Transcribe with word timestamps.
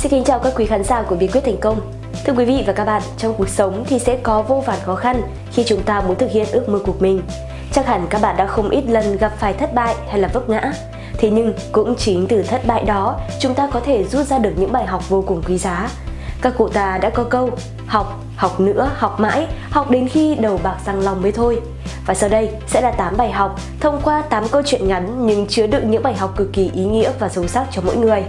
Xin 0.00 0.10
kính 0.10 0.24
chào 0.24 0.38
các 0.38 0.52
quý 0.56 0.66
khán 0.66 0.84
giả 0.84 1.02
của 1.02 1.16
Bí 1.16 1.28
quyết 1.28 1.40
thành 1.44 1.56
công. 1.60 1.80
Thưa 2.24 2.32
quý 2.32 2.44
vị 2.44 2.64
và 2.66 2.72
các 2.72 2.84
bạn, 2.84 3.02
trong 3.16 3.34
cuộc 3.38 3.48
sống 3.48 3.84
thì 3.88 3.98
sẽ 3.98 4.16
có 4.22 4.42
vô 4.42 4.62
vàn 4.66 4.78
khó 4.84 4.94
khăn 4.94 5.22
khi 5.52 5.64
chúng 5.66 5.82
ta 5.82 6.00
muốn 6.00 6.16
thực 6.18 6.30
hiện 6.30 6.46
ước 6.52 6.68
mơ 6.68 6.78
của 6.86 6.94
mình. 7.00 7.22
Chắc 7.72 7.86
hẳn 7.86 8.06
các 8.10 8.22
bạn 8.22 8.36
đã 8.36 8.46
không 8.46 8.70
ít 8.70 8.84
lần 8.88 9.16
gặp 9.16 9.32
phải 9.38 9.52
thất 9.52 9.74
bại 9.74 9.94
hay 10.08 10.18
là 10.18 10.28
vấp 10.28 10.48
ngã. 10.48 10.72
Thế 11.18 11.30
nhưng 11.30 11.52
cũng 11.72 11.94
chính 11.96 12.26
từ 12.26 12.42
thất 12.42 12.66
bại 12.66 12.84
đó, 12.84 13.20
chúng 13.40 13.54
ta 13.54 13.68
có 13.72 13.80
thể 13.80 14.04
rút 14.04 14.26
ra 14.26 14.38
được 14.38 14.52
những 14.56 14.72
bài 14.72 14.86
học 14.86 15.08
vô 15.08 15.24
cùng 15.26 15.42
quý 15.46 15.58
giá. 15.58 15.90
Các 16.42 16.54
cụ 16.58 16.68
ta 16.68 16.98
đã 16.98 17.10
có 17.10 17.24
câu, 17.24 17.50
học, 17.86 18.20
học 18.36 18.60
nữa, 18.60 18.90
học 18.94 19.20
mãi, 19.20 19.46
học 19.70 19.90
đến 19.90 20.08
khi 20.08 20.34
đầu 20.34 20.60
bạc 20.62 20.76
răng 20.86 21.00
long 21.00 21.22
mới 21.22 21.32
thôi. 21.32 21.60
Và 22.06 22.14
sau 22.14 22.28
đây 22.28 22.50
sẽ 22.66 22.80
là 22.80 22.90
8 22.90 23.16
bài 23.16 23.30
học 23.30 23.60
thông 23.80 24.00
qua 24.04 24.22
8 24.22 24.48
câu 24.48 24.62
chuyện 24.64 24.88
ngắn 24.88 25.26
nhưng 25.26 25.46
chứa 25.46 25.66
đựng 25.66 25.90
những 25.90 26.02
bài 26.02 26.14
học 26.14 26.32
cực 26.36 26.52
kỳ 26.52 26.70
ý 26.74 26.84
nghĩa 26.84 27.12
và 27.18 27.28
sâu 27.28 27.46
sắc 27.46 27.66
cho 27.70 27.82
mỗi 27.84 27.96
người. 27.96 28.24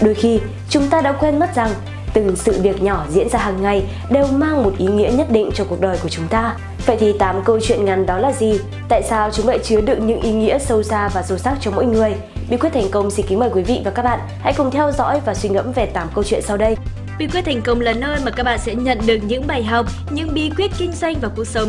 Đôi 0.00 0.14
khi, 0.14 0.40
chúng 0.68 0.88
ta 0.88 1.00
đã 1.00 1.12
quên 1.12 1.38
mất 1.38 1.54
rằng 1.54 1.70
từng 2.14 2.36
sự 2.36 2.60
việc 2.62 2.82
nhỏ 2.82 3.06
diễn 3.10 3.28
ra 3.28 3.38
hàng 3.38 3.62
ngày 3.62 3.82
đều 4.10 4.26
mang 4.26 4.62
một 4.62 4.72
ý 4.78 4.86
nghĩa 4.86 5.10
nhất 5.12 5.26
định 5.30 5.50
cho 5.54 5.64
cuộc 5.64 5.80
đời 5.80 5.98
của 6.02 6.08
chúng 6.08 6.28
ta. 6.28 6.56
Vậy 6.86 6.96
thì 7.00 7.12
8 7.18 7.42
câu 7.44 7.60
chuyện 7.62 7.84
ngắn 7.84 8.06
đó 8.06 8.18
là 8.18 8.32
gì? 8.32 8.60
Tại 8.88 9.02
sao 9.02 9.30
chúng 9.30 9.48
lại 9.48 9.58
chứa 9.58 9.80
đựng 9.80 10.06
những 10.06 10.20
ý 10.20 10.32
nghĩa 10.32 10.58
sâu 10.58 10.82
xa 10.82 11.08
và 11.08 11.22
sâu 11.22 11.38
sắc 11.38 11.56
cho 11.60 11.70
mỗi 11.70 11.86
người? 11.86 12.14
Bí 12.50 12.56
quyết 12.56 12.70
thành 12.72 12.90
công 12.90 13.10
xin 13.10 13.26
kính 13.26 13.38
mời 13.38 13.50
quý 13.52 13.62
vị 13.62 13.80
và 13.84 13.90
các 13.90 14.02
bạn 14.02 14.20
hãy 14.40 14.52
cùng 14.56 14.70
theo 14.70 14.92
dõi 14.92 15.20
và 15.26 15.34
suy 15.34 15.48
ngẫm 15.48 15.72
về 15.72 15.86
8 15.86 16.08
câu 16.14 16.24
chuyện 16.24 16.42
sau 16.42 16.56
đây. 16.56 16.76
Bí 17.18 17.26
quyết 17.26 17.44
thành 17.44 17.62
công 17.62 17.80
là 17.80 17.92
nơi 17.92 18.18
mà 18.24 18.30
các 18.30 18.42
bạn 18.42 18.58
sẽ 18.58 18.74
nhận 18.74 18.98
được 19.06 19.18
những 19.26 19.46
bài 19.46 19.62
học, 19.62 19.86
những 20.10 20.34
bí 20.34 20.50
quyết 20.56 20.70
kinh 20.78 20.92
doanh 20.92 21.14
và 21.20 21.28
cuộc 21.36 21.46
sống. 21.46 21.68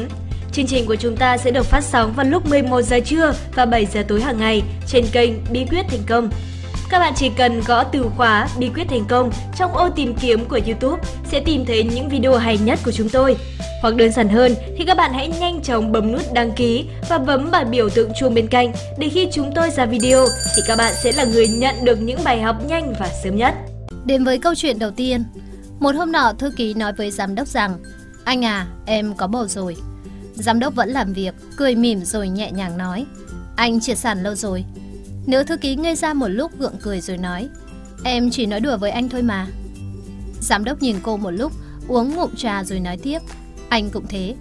Chương 0.52 0.68
trình 0.68 0.86
của 0.86 0.96
chúng 0.96 1.18
ta 1.18 1.38
sẽ 1.38 1.52
được 1.52 1.66
phát 1.66 1.84
sóng 1.84 2.14
vào 2.14 2.26
lúc 2.26 2.50
11 2.50 2.82
giờ 2.82 3.00
trưa 3.06 3.34
và 3.56 3.66
7 3.66 3.86
giờ 3.86 4.04
tối 4.08 4.22
hàng 4.22 4.38
ngày 4.38 4.64
trên 4.88 5.06
kênh 5.12 5.32
Bí 5.52 5.66
quyết 5.70 5.86
thành 5.90 6.04
công. 6.08 6.30
Các 6.94 7.00
bạn 7.00 7.14
chỉ 7.16 7.30
cần 7.30 7.62
gõ 7.68 7.84
từ 7.84 8.06
khóa 8.18 8.48
bí 8.60 8.70
quyết 8.70 8.84
thành 8.90 9.06
công 9.10 9.32
trong 9.58 9.74
ô 9.74 9.90
tìm 9.90 10.16
kiếm 10.16 10.46
của 10.46 10.60
YouTube 10.66 11.04
sẽ 11.32 11.40
tìm 11.40 11.66
thấy 11.66 11.84
những 11.84 12.10
video 12.10 12.38
hay 12.38 12.58
nhất 12.58 12.80
của 12.86 12.92
chúng 12.92 13.10
tôi. 13.10 13.38
Hoặc 13.82 13.96
đơn 13.96 14.12
giản 14.12 14.30
hơn 14.30 14.56
thì 14.78 14.86
các 14.86 14.98
bạn 14.98 15.14
hãy 15.14 15.28
nhanh 15.40 15.62
chóng 15.62 15.92
bấm 15.92 16.12
nút 16.12 16.34
đăng 16.34 16.52
ký 16.52 16.86
và 17.10 17.18
bấm 17.18 17.50
vào 17.50 17.66
biểu 17.66 17.90
tượng 17.90 18.12
chuông 18.20 18.34
bên 18.34 18.48
cạnh 18.48 18.74
để 19.00 19.10
khi 19.10 19.28
chúng 19.32 19.52
tôi 19.56 19.70
ra 19.70 19.86
video 19.86 20.26
thì 20.56 20.62
các 20.68 20.78
bạn 20.78 20.94
sẽ 21.04 21.12
là 21.12 21.24
người 21.24 21.48
nhận 21.48 21.76
được 21.84 22.02
những 22.02 22.20
bài 22.24 22.42
học 22.42 22.56
nhanh 22.68 22.94
và 23.00 23.10
sớm 23.24 23.36
nhất. 23.36 23.54
Đến 24.06 24.24
với 24.24 24.38
câu 24.38 24.56
chuyện 24.56 24.80
đầu 24.80 24.92
tiên, 24.92 25.24
một 25.80 25.96
hôm 25.96 26.12
nọ 26.12 26.34
thư 26.40 26.52
ký 26.52 26.74
nói 26.74 26.94
với 26.94 27.12
giám 27.12 27.36
đốc 27.36 27.48
rằng 27.48 27.78
Anh 28.24 28.46
à, 28.46 28.68
em 28.86 29.14
có 29.16 29.28
bầu 29.28 29.48
rồi. 29.48 29.76
Giám 30.34 30.60
đốc 30.60 30.76
vẫn 30.76 30.90
làm 30.90 31.14
việc, 31.14 31.36
cười 31.58 31.76
mỉm 31.76 32.06
rồi 32.06 32.30
nhẹ 32.30 32.52
nhàng 32.52 32.78
nói 32.78 33.06
Anh 33.56 33.80
triệt 33.80 33.98
sản 33.98 34.24
lâu 34.24 34.36
rồi, 34.36 34.66
Nữ 35.28 35.44
thư 35.44 35.58
ký 35.58 35.76
ngây 35.76 35.96
ra 35.96 36.14
một 36.14 36.28
lúc 36.28 36.60
gượng 36.60 36.76
cười 36.82 37.02
rồi 37.02 37.18
nói 37.18 37.50
Em 38.04 38.30
chỉ 38.30 38.46
nói 38.46 38.60
đùa 38.60 38.78
với 38.78 38.92
anh 38.92 39.10
thôi 39.10 39.22
mà. 39.22 39.48
Giám 40.42 40.64
đốc 40.64 40.82
nhìn 40.82 40.96
cô 41.04 41.18
một 41.18 41.32
lúc 41.32 41.52
Uống 41.88 42.16
ngụm 42.16 42.36
trà 42.36 42.64
rồi 42.64 42.80
nói 42.80 42.98
tiếp 42.98 43.20
Anh 43.70 43.90
cũng 43.90 44.08
thế. 44.08 44.36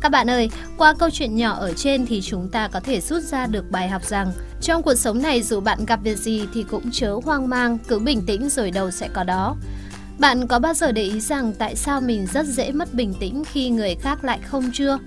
Các 0.00 0.08
bạn 0.08 0.30
ơi, 0.30 0.50
qua 0.76 0.94
câu 0.94 1.10
chuyện 1.10 1.36
nhỏ 1.36 1.52
ở 1.52 1.72
trên 1.72 2.06
thì 2.06 2.20
chúng 2.20 2.48
ta 2.48 2.68
có 2.68 2.80
thể 2.80 3.00
rút 3.00 3.22
ra 3.22 3.46
được 3.46 3.70
bài 3.70 3.88
học 3.88 4.04
rằng 4.04 4.32
Trong 4.60 4.82
cuộc 4.82 4.94
sống 4.94 5.22
này 5.22 5.42
dù 5.42 5.60
bạn 5.60 5.84
gặp 5.86 6.00
việc 6.02 6.18
gì 6.18 6.46
thì 6.54 6.62
cũng 6.62 6.90
chớ 6.92 7.14
hoang 7.24 7.48
mang 7.48 7.78
Cứ 7.88 7.98
bình 7.98 8.22
tĩnh 8.26 8.48
rồi 8.48 8.70
đầu 8.70 8.90
sẽ 8.90 9.08
có 9.12 9.24
đó. 9.24 9.56
Bạn 10.18 10.46
có 10.46 10.58
bao 10.58 10.74
giờ 10.74 10.92
để 10.92 11.02
ý 11.02 11.20
rằng 11.20 11.52
tại 11.58 11.76
sao 11.76 12.00
mình 12.00 12.26
rất 12.26 12.46
dễ 12.46 12.72
mất 12.72 12.94
bình 12.94 13.14
tĩnh 13.20 13.44
khi 13.52 13.70
người 13.70 13.94
khác 13.94 14.24
lại 14.24 14.38
không 14.46 14.70
chưa? 14.74 14.98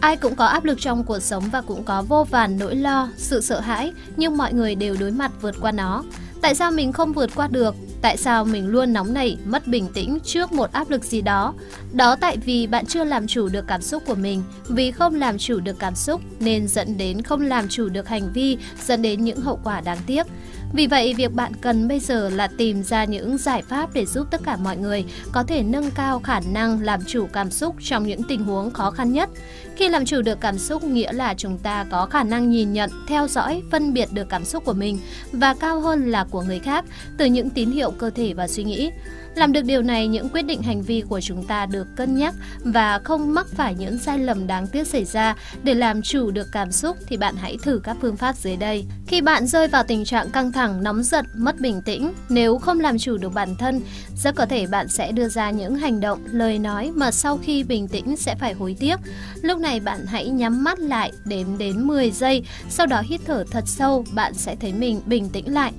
Ai 0.00 0.16
cũng 0.16 0.34
có 0.34 0.44
áp 0.44 0.64
lực 0.64 0.80
trong 0.80 1.04
cuộc 1.04 1.20
sống 1.20 1.44
và 1.52 1.60
cũng 1.60 1.84
có 1.84 2.02
vô 2.02 2.24
vàn 2.30 2.58
nỗi 2.58 2.76
lo, 2.76 3.08
sự 3.16 3.40
sợ 3.40 3.60
hãi, 3.60 3.92
nhưng 4.16 4.36
mọi 4.36 4.52
người 4.52 4.74
đều 4.74 4.96
đối 5.00 5.10
mặt 5.10 5.32
vượt 5.40 5.54
qua 5.60 5.72
nó. 5.72 6.04
Tại 6.40 6.54
sao 6.54 6.70
mình 6.70 6.92
không 6.92 7.12
vượt 7.12 7.30
qua 7.34 7.48
được? 7.48 7.74
Tại 8.02 8.16
sao 8.16 8.44
mình 8.44 8.66
luôn 8.66 8.92
nóng 8.92 9.14
nảy, 9.14 9.38
mất 9.44 9.66
bình 9.66 9.88
tĩnh 9.94 10.18
trước 10.24 10.52
một 10.52 10.72
áp 10.72 10.90
lực 10.90 11.04
gì 11.04 11.22
đó? 11.22 11.54
Đó 11.92 12.16
tại 12.16 12.36
vì 12.36 12.66
bạn 12.66 12.86
chưa 12.86 13.04
làm 13.04 13.26
chủ 13.26 13.48
được 13.48 13.64
cảm 13.66 13.82
xúc 13.82 14.02
của 14.06 14.14
mình. 14.14 14.42
Vì 14.68 14.90
không 14.90 15.14
làm 15.14 15.38
chủ 15.38 15.60
được 15.60 15.78
cảm 15.78 15.94
xúc 15.94 16.20
nên 16.40 16.68
dẫn 16.68 16.98
đến 16.98 17.22
không 17.22 17.40
làm 17.40 17.68
chủ 17.68 17.88
được 17.88 18.08
hành 18.08 18.32
vi, 18.32 18.58
dẫn 18.86 19.02
đến 19.02 19.24
những 19.24 19.40
hậu 19.40 19.60
quả 19.64 19.80
đáng 19.80 19.98
tiếc. 20.06 20.26
Vì 20.74 20.86
vậy, 20.86 21.14
việc 21.14 21.32
bạn 21.32 21.52
cần 21.60 21.88
bây 21.88 22.00
giờ 22.00 22.28
là 22.28 22.46
tìm 22.46 22.82
ra 22.82 23.04
những 23.04 23.38
giải 23.38 23.62
pháp 23.62 23.94
để 23.94 24.06
giúp 24.06 24.26
tất 24.30 24.40
cả 24.44 24.56
mọi 24.56 24.76
người 24.76 25.04
có 25.32 25.42
thể 25.42 25.62
nâng 25.62 25.90
cao 25.90 26.20
khả 26.20 26.40
năng 26.40 26.80
làm 26.80 27.00
chủ 27.06 27.26
cảm 27.32 27.50
xúc 27.50 27.76
trong 27.80 28.06
những 28.06 28.22
tình 28.22 28.44
huống 28.44 28.70
khó 28.70 28.90
khăn 28.90 29.12
nhất. 29.12 29.30
Khi 29.76 29.88
làm 29.88 30.04
chủ 30.04 30.22
được 30.22 30.40
cảm 30.40 30.58
xúc 30.58 30.84
nghĩa 30.84 31.12
là 31.12 31.34
chúng 31.34 31.58
ta 31.58 31.86
có 31.90 32.06
khả 32.06 32.22
năng 32.22 32.50
nhìn 32.50 32.72
nhận, 32.72 32.90
theo 33.08 33.28
dõi, 33.28 33.62
phân 33.70 33.92
biệt 33.92 34.08
được 34.12 34.28
cảm 34.28 34.44
xúc 34.44 34.64
của 34.64 34.72
mình 34.72 34.98
và 35.32 35.54
cao 35.54 35.80
hơn 35.80 36.10
là 36.10 36.24
của 36.30 36.42
người 36.42 36.58
khác 36.58 36.84
từ 37.18 37.24
những 37.24 37.50
tín 37.50 37.70
hiệu 37.70 37.90
cơ 37.90 38.10
thể 38.10 38.34
và 38.34 38.48
suy 38.48 38.64
nghĩ. 38.64 38.90
Làm 39.34 39.52
được 39.52 39.64
điều 39.64 39.82
này, 39.82 40.08
những 40.08 40.28
quyết 40.28 40.42
định 40.42 40.62
hành 40.62 40.82
vi 40.82 41.02
của 41.08 41.20
chúng 41.20 41.44
ta 41.46 41.66
được 41.66 41.86
cân 41.96 42.14
nhắc 42.14 42.34
và 42.58 43.00
không 43.04 43.34
mắc 43.34 43.46
phải 43.54 43.74
những 43.74 43.98
sai 43.98 44.18
lầm 44.18 44.46
đáng 44.46 44.66
tiếc 44.66 44.86
xảy 44.86 45.04
ra. 45.04 45.36
Để 45.62 45.74
làm 45.74 46.02
chủ 46.02 46.30
được 46.30 46.48
cảm 46.52 46.72
xúc 46.72 46.96
thì 47.06 47.16
bạn 47.16 47.34
hãy 47.36 47.56
thử 47.62 47.80
các 47.84 47.96
phương 48.00 48.16
pháp 48.16 48.36
dưới 48.36 48.56
đây. 48.56 48.84
Khi 49.06 49.20
bạn 49.20 49.46
rơi 49.46 49.68
vào 49.68 49.84
tình 49.84 50.04
trạng 50.04 50.30
căng 50.30 50.52
thẳng, 50.52 50.82
nóng 50.82 51.02
giận, 51.02 51.24
mất 51.34 51.60
bình 51.60 51.82
tĩnh, 51.82 52.12
nếu 52.28 52.58
không 52.58 52.80
làm 52.80 52.98
chủ 52.98 53.16
được 53.16 53.34
bản 53.34 53.56
thân, 53.56 53.80
rất 54.16 54.34
có 54.34 54.46
thể 54.46 54.66
bạn 54.66 54.88
sẽ 54.88 55.12
đưa 55.12 55.28
ra 55.28 55.50
những 55.50 55.76
hành 55.76 56.00
động, 56.00 56.18
lời 56.32 56.58
nói 56.58 56.90
mà 56.94 57.10
sau 57.10 57.38
khi 57.42 57.64
bình 57.64 57.88
tĩnh 57.88 58.16
sẽ 58.16 58.34
phải 58.34 58.52
hối 58.52 58.76
tiếc. 58.80 58.96
Lúc 59.42 59.58
này 59.58 59.80
bạn 59.80 60.06
hãy 60.06 60.28
nhắm 60.28 60.64
mắt 60.64 60.78
lại, 60.78 61.12
đếm 61.24 61.58
đến 61.58 61.86
10 61.86 62.10
giây, 62.10 62.44
sau 62.68 62.86
đó 62.86 63.02
hít 63.04 63.20
thở 63.26 63.44
thật 63.50 63.64
sâu, 63.66 64.04
bạn 64.14 64.34
sẽ 64.34 64.56
thấy 64.56 64.72
mình 64.72 65.00
bình 65.06 65.28
tĩnh 65.28 65.54
lại. 65.54 65.72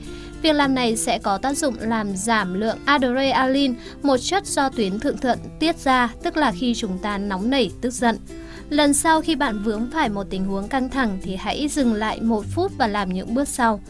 Việc 0.46 0.54
làm 0.54 0.76
này 0.76 0.96
sẽ 0.96 1.20
có 1.20 1.38
tác 1.38 1.58
dụng 1.58 1.76
làm 1.80 2.16
giảm 2.16 2.54
lượng 2.54 2.78
adrenaline, 2.86 3.74
một 4.02 4.18
chất 4.18 4.46
do 4.46 4.70
tuyến 4.70 5.00
thượng 5.00 5.18
thận 5.18 5.40
tiết 5.60 5.78
ra, 5.78 6.10
tức 6.24 6.38
là 6.38 6.52
khi 6.52 6.74
chúng 6.76 6.98
ta 6.98 7.18
nóng 7.18 7.50
nảy, 7.50 7.72
tức 7.82 7.90
giận. 7.90 8.18
Lần 8.70 8.94
sau 8.94 9.22
khi 9.22 9.36
bạn 9.36 9.64
vướng 9.64 9.90
phải 9.92 10.10
một 10.10 10.24
tình 10.30 10.46
huống 10.46 10.68
căng 10.68 10.90
thẳng 10.90 11.20
thì 11.24 11.36
hãy 11.36 11.68
dừng 11.68 11.94
lại 11.94 12.22
một 12.22 12.46
phút 12.52 12.72
và 12.78 12.88
làm 12.88 13.14
những 13.14 13.34
bước 13.34 13.48
sau. 13.48 13.82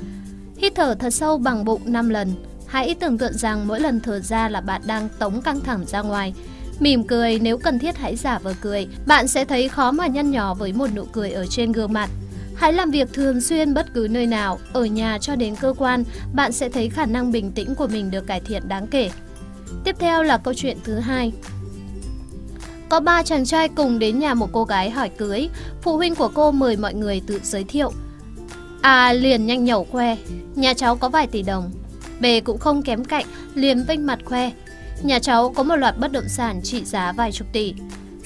Hít 0.58 0.76
thở 0.76 0.96
thật 1.00 1.10
sâu 1.10 1.38
bằng 1.38 1.66
bụng 1.66 1.82
5 1.86 2.10
lần. 2.10 2.34
Hãy 2.68 2.96
tưởng 3.00 3.18
tượng 3.18 3.34
rằng 3.34 3.68
mỗi 3.68 3.80
lần 3.80 4.00
thở 4.00 4.20
ra 4.20 4.50
là 4.50 4.62
bạn 4.62 4.82
đang 4.86 5.10
tống 5.20 5.42
căng 5.42 5.62
thẳng 5.62 5.86
ra 5.86 6.02
ngoài. 6.02 6.34
Mỉm 6.80 7.04
cười 7.04 7.40
nếu 7.40 7.58
cần 7.58 7.80
thiết 7.80 7.98
hãy 7.98 8.16
giả 8.16 8.40
vờ 8.40 8.54
cười. 8.62 8.88
Bạn 9.08 9.28
sẽ 9.28 9.46
thấy 9.46 9.70
khó 9.70 9.92
mà 9.92 10.08
nhăn 10.08 10.32
nhó 10.32 10.54
với 10.54 10.74
một 10.74 10.88
nụ 10.96 11.06
cười 11.06 11.32
ở 11.32 11.46
trên 11.46 11.72
gương 11.72 11.94
mặt. 11.94 12.10
Hãy 12.56 12.74
làm 12.74 12.92
việc 12.92 13.14
thường 13.14 13.42
xuyên 13.42 13.74
bất 13.74 13.94
cứ 13.94 14.08
nơi 14.12 14.28
nào, 14.28 14.60
ở 14.74 14.86
nhà 14.86 15.18
cho 15.22 15.36
đến 15.36 15.56
cơ 15.56 15.74
quan, 15.78 16.04
bạn 16.34 16.52
sẽ 16.52 16.70
thấy 16.70 16.90
khả 16.90 17.06
năng 17.06 17.32
bình 17.32 17.52
tĩnh 17.52 17.76
của 17.76 17.88
mình 17.88 18.12
được 18.12 18.28
cải 18.28 18.40
thiện 18.40 18.68
đáng 18.68 18.88
kể. 18.88 19.10
Tiếp 19.84 19.96
theo 20.00 20.24
là 20.24 20.38
câu 20.38 20.54
chuyện 20.54 20.78
thứ 20.84 21.00
hai. 21.00 21.32
Có 22.90 23.00
ba 23.00 23.24
chàng 23.24 23.46
trai 23.46 23.70
cùng 23.70 24.00
đến 24.00 24.20
nhà 24.20 24.34
một 24.34 24.50
cô 24.52 24.64
gái 24.64 24.90
hỏi 24.90 25.10
cưới, 25.10 25.50
phụ 25.82 25.98
huynh 25.98 26.16
của 26.16 26.32
cô 26.34 26.52
mời 26.52 26.78
mọi 26.78 26.94
người 26.94 27.22
tự 27.28 27.40
giới 27.44 27.64
thiệu. 27.64 27.92
A 28.82 29.14
liền 29.14 29.46
nhanh 29.46 29.66
nhẩu 29.66 29.84
khoe, 29.84 30.18
nhà 30.56 30.74
cháu 30.74 30.96
có 30.96 31.10
vài 31.10 31.28
tỷ 31.28 31.42
đồng. 31.42 31.72
B 32.20 32.26
cũng 32.44 32.58
không 32.58 32.82
kém 32.82 33.06
cạnh, 33.06 33.26
liền 33.54 33.84
vênh 33.84 34.06
mặt 34.06 34.20
khoe, 34.26 34.52
nhà 35.04 35.20
cháu 35.20 35.54
có 35.56 35.64
một 35.64 35.76
loạt 35.76 35.98
bất 35.98 36.12
động 36.12 36.30
sản 36.30 36.62
trị 36.64 36.86
giá 36.86 37.12
vài 37.12 37.32
chục 37.32 37.48
tỷ. 37.54 37.74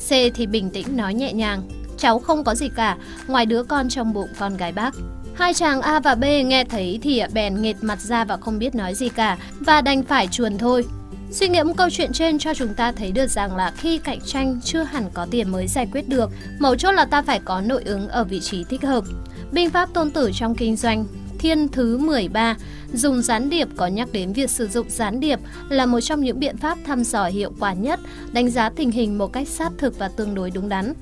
C 0.08 0.10
thì 0.10 0.48
bình 0.48 0.70
tĩnh 0.70 0.98
nói 0.98 1.14
nhẹ 1.14 1.34
nhàng, 1.34 1.62
cháu 2.00 2.20
không 2.20 2.44
có 2.44 2.56
gì 2.56 2.70
cả, 2.76 2.98
ngoài 3.28 3.46
đứa 3.46 3.64
con 3.64 3.90
trong 3.90 4.14
bụng 4.14 4.30
con 4.40 4.58
gái 4.58 4.72
bác. 4.72 4.96
Hai 5.34 5.54
chàng 5.54 5.82
A 5.82 6.00
và 6.00 6.16
B 6.16 6.24
nghe 6.24 6.64
thấy 6.64 7.00
thì 7.02 7.24
bèn 7.34 7.62
nghệt 7.62 7.76
mặt 7.82 8.00
ra 8.00 8.26
và 8.26 8.38
không 8.38 8.60
biết 8.60 8.76
nói 8.76 8.96
gì 8.96 9.10
cả, 9.10 9.38
và 9.60 9.82
đành 9.82 10.04
phải 10.04 10.28
chuồn 10.28 10.58
thôi. 10.58 10.86
Suy 11.32 11.48
ngẫm 11.48 11.74
câu 11.74 11.90
chuyện 11.90 12.14
trên 12.14 12.40
cho 12.40 12.54
chúng 12.54 12.74
ta 12.74 12.92
thấy 12.92 13.12
được 13.12 13.28
rằng 13.28 13.56
là 13.56 13.72
khi 13.78 13.98
cạnh 13.98 14.20
tranh 14.26 14.60
chưa 14.64 14.84
hẳn 14.84 15.04
có 15.14 15.28
tiền 15.32 15.52
mới 15.52 15.68
giải 15.68 15.88
quyết 15.92 16.10
được, 16.10 16.30
mấu 16.60 16.76
chốt 16.76 16.92
là 16.92 17.06
ta 17.06 17.22
phải 17.22 17.40
có 17.46 17.62
nội 17.62 17.84
ứng 17.86 18.08
ở 18.08 18.24
vị 18.24 18.40
trí 18.40 18.64
thích 18.64 18.82
hợp. 18.82 19.04
Binh 19.52 19.70
pháp 19.70 19.94
tôn 19.94 20.12
tử 20.12 20.32
trong 20.34 20.56
kinh 20.56 20.76
doanh 20.76 21.06
Thiên 21.40 21.68
thứ 21.68 21.98
13, 21.98 22.56
dùng 22.94 23.22
gián 23.22 23.50
điệp 23.50 23.68
có 23.76 23.88
nhắc 23.88 24.10
đến 24.12 24.34
việc 24.34 24.50
sử 24.50 24.68
dụng 24.68 24.90
gián 24.90 25.20
điệp 25.20 25.40
là 25.70 25.86
một 25.86 26.00
trong 26.02 26.22
những 26.22 26.40
biện 26.40 26.58
pháp 26.58 26.78
thăm 26.86 27.04
dò 27.04 27.26
hiệu 27.26 27.52
quả 27.60 27.74
nhất, 27.74 28.00
đánh 28.32 28.50
giá 28.50 28.70
tình 28.70 28.92
hình 28.92 29.18
một 29.18 29.34
cách 29.34 29.48
sát 29.48 29.72
thực 29.78 30.00
và 30.00 30.08
tương 30.08 30.36
đối 30.36 30.52
đúng 30.52 30.70
đắn. 30.70 30.94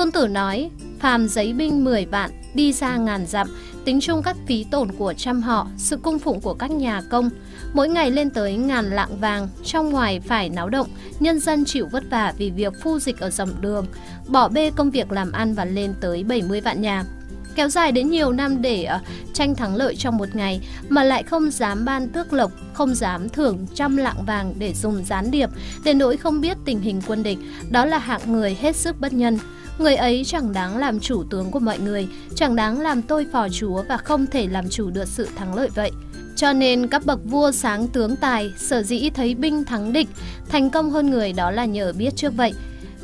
Tôn 0.00 0.12
Tử 0.12 0.26
nói, 0.26 0.70
phàm 0.98 1.28
giấy 1.28 1.52
binh 1.52 1.84
10 1.84 2.04
vạn, 2.04 2.30
đi 2.54 2.72
ra 2.72 2.96
ngàn 2.96 3.26
dặm, 3.26 3.48
tính 3.84 4.00
chung 4.00 4.22
các 4.22 4.36
phí 4.46 4.64
tổn 4.64 4.92
của 4.92 5.14
trăm 5.14 5.42
họ, 5.42 5.66
sự 5.76 5.96
cung 5.96 6.18
phụng 6.18 6.40
của 6.40 6.54
các 6.54 6.70
nhà 6.70 7.02
công. 7.10 7.30
Mỗi 7.72 7.88
ngày 7.88 8.10
lên 8.10 8.30
tới 8.30 8.56
ngàn 8.56 8.90
lạng 8.90 9.20
vàng, 9.20 9.48
trong 9.64 9.90
ngoài 9.90 10.20
phải 10.20 10.48
náo 10.48 10.68
động, 10.68 10.88
nhân 11.20 11.40
dân 11.40 11.64
chịu 11.64 11.88
vất 11.92 12.04
vả 12.10 12.32
vì 12.38 12.50
việc 12.50 12.72
phu 12.82 12.98
dịch 12.98 13.20
ở 13.20 13.30
dòng 13.30 13.50
đường, 13.60 13.86
bỏ 14.28 14.48
bê 14.48 14.70
công 14.76 14.90
việc 14.90 15.12
làm 15.12 15.32
ăn 15.32 15.54
và 15.54 15.64
lên 15.64 15.94
tới 16.00 16.24
70 16.24 16.60
vạn 16.60 16.82
nhà 16.82 17.04
kéo 17.54 17.68
dài 17.68 17.92
đến 17.92 18.10
nhiều 18.10 18.32
năm 18.32 18.62
để 18.62 18.88
uh, 18.96 19.34
tranh 19.34 19.54
thắng 19.54 19.76
lợi 19.76 19.96
trong 19.96 20.16
một 20.16 20.28
ngày 20.34 20.60
mà 20.88 21.04
lại 21.04 21.22
không 21.22 21.50
dám 21.50 21.84
ban 21.84 22.08
tước 22.08 22.32
lộc, 22.32 22.52
không 22.72 22.94
dám 22.94 23.28
thưởng 23.28 23.66
trăm 23.74 23.96
lạng 23.96 24.24
vàng 24.26 24.54
để 24.58 24.74
dùng 24.74 25.04
gián 25.04 25.30
điệp, 25.30 25.50
để 25.84 25.94
nỗi 25.94 26.16
không 26.16 26.40
biết 26.40 26.56
tình 26.64 26.80
hình 26.80 27.00
quân 27.06 27.22
địch, 27.22 27.38
đó 27.70 27.84
là 27.84 27.98
hạng 27.98 28.32
người 28.32 28.56
hết 28.60 28.76
sức 28.76 29.00
bất 29.00 29.12
nhân. 29.12 29.38
Người 29.78 29.94
ấy 29.94 30.22
chẳng 30.26 30.52
đáng 30.52 30.76
làm 30.76 31.00
chủ 31.00 31.24
tướng 31.30 31.50
của 31.50 31.58
mọi 31.58 31.78
người, 31.78 32.08
chẳng 32.34 32.56
đáng 32.56 32.80
làm 32.80 33.02
tôi 33.02 33.26
phò 33.32 33.48
chúa 33.48 33.82
và 33.82 33.96
không 33.96 34.26
thể 34.26 34.46
làm 34.46 34.68
chủ 34.68 34.90
được 34.90 35.08
sự 35.08 35.28
thắng 35.36 35.54
lợi 35.54 35.68
vậy. 35.74 35.90
Cho 36.36 36.52
nên 36.52 36.86
các 36.86 37.06
bậc 37.06 37.20
vua 37.24 37.52
sáng 37.52 37.88
tướng 37.88 38.16
tài 38.16 38.52
sở 38.56 38.82
dĩ 38.82 39.10
thấy 39.10 39.34
binh 39.34 39.64
thắng 39.64 39.92
địch, 39.92 40.08
thành 40.48 40.70
công 40.70 40.90
hơn 40.90 41.10
người 41.10 41.32
đó 41.32 41.50
là 41.50 41.64
nhờ 41.64 41.92
biết 41.92 42.16
trước 42.16 42.36
vậy. 42.36 42.52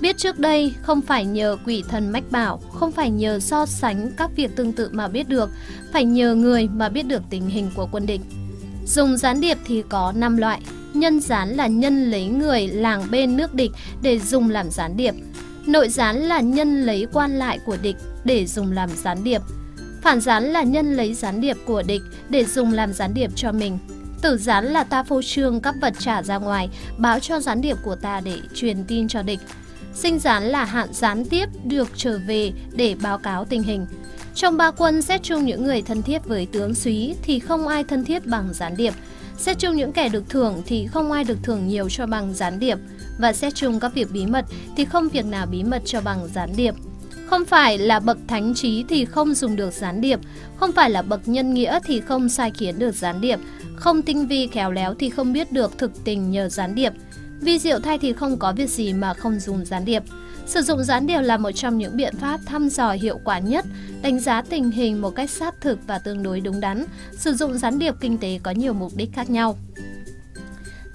Biết 0.01 0.17
trước 0.19 0.39
đây 0.39 0.75
không 0.83 1.01
phải 1.01 1.25
nhờ 1.25 1.57
quỷ 1.67 1.85
thần 1.89 2.13
mách 2.13 2.31
bảo, 2.31 2.61
không 2.73 2.93
phải 2.93 3.11
nhờ 3.11 3.41
so 3.41 3.67
sánh 3.67 4.11
các 4.17 4.31
việc 4.37 4.57
tương 4.57 4.73
tự 4.73 4.89
mà 4.93 5.09
biết 5.09 5.29
được, 5.29 5.51
phải 5.93 6.05
nhờ 6.05 6.35
người 6.35 6.69
mà 6.69 6.89
biết 6.89 7.03
được 7.03 7.23
tình 7.31 7.49
hình 7.49 7.71
của 7.75 7.89
quân 7.93 8.07
địch. 8.07 8.21
Dùng 8.87 9.17
gián 9.17 9.41
điệp 9.41 9.59
thì 9.65 9.83
có 9.89 10.13
5 10.17 10.37
loại. 10.37 10.61
Nhân 10.95 11.21
gián 11.21 11.49
là 11.49 11.67
nhân 11.67 12.11
lấy 12.11 12.27
người 12.27 12.69
làng 12.69 13.11
bên 13.11 13.37
nước 13.37 13.55
địch 13.55 13.71
để 14.03 14.19
dùng 14.19 14.51
làm 14.51 14.71
gián 14.71 14.97
điệp. 14.97 15.15
Nội 15.67 15.89
gián 15.89 16.17
là 16.17 16.41
nhân 16.41 16.83
lấy 16.83 17.07
quan 17.13 17.39
lại 17.39 17.59
của 17.65 17.77
địch 17.83 17.97
để 18.25 18.47
dùng 18.47 18.73
làm 18.73 18.91
gián 18.97 19.25
điệp. 19.25 19.43
Phản 20.03 20.21
gián 20.21 20.45
là 20.45 20.63
nhân 20.63 20.97
lấy 20.97 21.15
gián 21.15 21.41
điệp 21.41 21.57
của 21.67 21.83
địch 21.83 22.03
để 22.29 22.45
dùng 22.45 22.73
làm 22.73 22.93
gián 22.93 23.15
điệp 23.15 23.31
cho 23.37 23.53
mình. 23.53 23.79
Tử 24.23 24.39
gián 24.39 24.65
là 24.65 24.85
ta 24.85 25.03
phô 25.03 25.23
trương 25.23 25.61
các 25.61 25.75
vật 25.81 25.95
trả 25.99 26.23
ra 26.23 26.39
ngoài, 26.39 26.69
báo 26.99 27.21
cho 27.21 27.41
gián 27.41 27.61
điệp 27.61 27.77
của 27.83 27.97
ta 27.97 28.21
để 28.21 28.39
truyền 28.55 28.85
tin 28.85 29.09
cho 29.09 29.23
địch. 29.23 29.41
Sinh 29.95 30.19
gián 30.19 30.43
là 30.45 30.65
hạn 30.65 30.89
gián 30.93 31.25
tiếp 31.25 31.47
được 31.65 31.89
trở 31.97 32.19
về 32.27 32.53
để 32.73 32.97
báo 33.03 33.19
cáo 33.19 33.45
tình 33.45 33.63
hình. 33.63 33.87
Trong 34.35 34.57
ba 34.57 34.71
quân 34.71 35.03
xét 35.03 35.23
chung 35.23 35.47
những 35.47 35.65
người 35.65 35.83
thân 35.83 36.03
thiết 36.03 36.25
với 36.25 36.47
tướng 36.47 36.75
súy 36.75 37.15
thì 37.23 37.39
không 37.39 37.69
ai 37.69 37.85
thân 37.85 38.05
thiết 38.05 38.27
bằng 38.27 38.49
gián 38.53 38.77
điệp. 38.77 38.95
Xét 39.39 39.59
chung 39.59 39.77
những 39.77 39.93
kẻ 39.93 40.09
được 40.09 40.25
thưởng 40.29 40.63
thì 40.67 40.87
không 40.87 41.13
ai 41.13 41.25
được 41.25 41.39
thưởng 41.43 41.69
nhiều 41.69 41.89
cho 41.91 42.07
bằng 42.07 42.35
gián 42.35 42.59
điệp. 42.59 42.79
Và 43.19 43.33
xét 43.33 43.55
chung 43.55 43.81
các 43.81 43.95
việc 43.95 44.11
bí 44.13 44.27
mật 44.27 44.45
thì 44.77 44.85
không 44.85 45.09
việc 45.09 45.27
nào 45.27 45.47
bí 45.47 45.65
mật 45.65 45.83
cho 45.85 46.01
bằng 46.01 46.29
gián 46.35 46.51
điệp. 46.57 46.75
Không 47.27 47.45
phải 47.45 47.79
là 47.79 48.01
bậc 48.01 48.19
thánh 48.29 48.55
trí 48.55 48.85
thì 48.89 49.05
không 49.05 49.35
dùng 49.35 49.57
được 49.57 49.73
gián 49.73 50.01
điệp, 50.01 50.21
không 50.57 50.73
phải 50.73 50.91
là 50.91 51.03
bậc 51.03 51.29
nhân 51.29 51.55
nghĩa 51.55 51.79
thì 51.85 52.01
không 52.01 52.29
sai 52.29 52.51
khiến 52.51 52.79
được 52.79 52.95
gián 52.95 53.21
điệp, 53.21 53.39
không 53.77 54.03
tinh 54.03 54.27
vi 54.27 54.47
khéo 54.47 54.71
léo 54.71 54.95
thì 54.95 55.11
không 55.11 55.33
biết 55.33 55.53
được 55.53 55.79
thực 55.79 56.05
tình 56.05 56.31
nhờ 56.31 56.49
gián 56.49 56.75
điệp. 56.75 56.93
Vi 57.41 57.59
diệu 57.59 57.79
thay 57.79 57.99
thì 57.99 58.13
không 58.13 58.39
có 58.39 58.53
việc 58.53 58.71
gì 58.71 58.93
mà 58.93 59.15
không 59.15 59.41
dùng 59.41 59.65
gián 59.65 59.85
điệp. 59.85 60.03
Sử 60.47 60.63
dụng 60.63 60.85
gián 60.85 61.07
điệp 61.07 61.21
là 61.21 61.37
một 61.37 61.51
trong 61.51 61.79
những 61.79 61.97
biện 61.97 62.17
pháp 62.17 62.41
thăm 62.47 62.69
dò 62.69 62.93
hiệu 62.93 63.21
quả 63.25 63.39
nhất, 63.39 63.65
đánh 64.03 64.21
giá 64.21 64.43
tình 64.43 64.71
hình 64.71 65.01
một 65.01 65.11
cách 65.11 65.31
sát 65.31 65.55
thực 65.61 65.79
và 65.87 65.99
tương 65.99 66.23
đối 66.23 66.41
đúng 66.41 66.61
đắn. 66.61 66.85
Sử 67.13 67.35
dụng 67.35 67.59
gián 67.59 67.79
điệp 67.79 67.95
kinh 68.01 68.19
tế 68.19 68.39
có 68.43 68.51
nhiều 68.51 68.73
mục 68.73 68.93
đích 68.97 69.13
khác 69.13 69.31
nhau. 69.31 69.57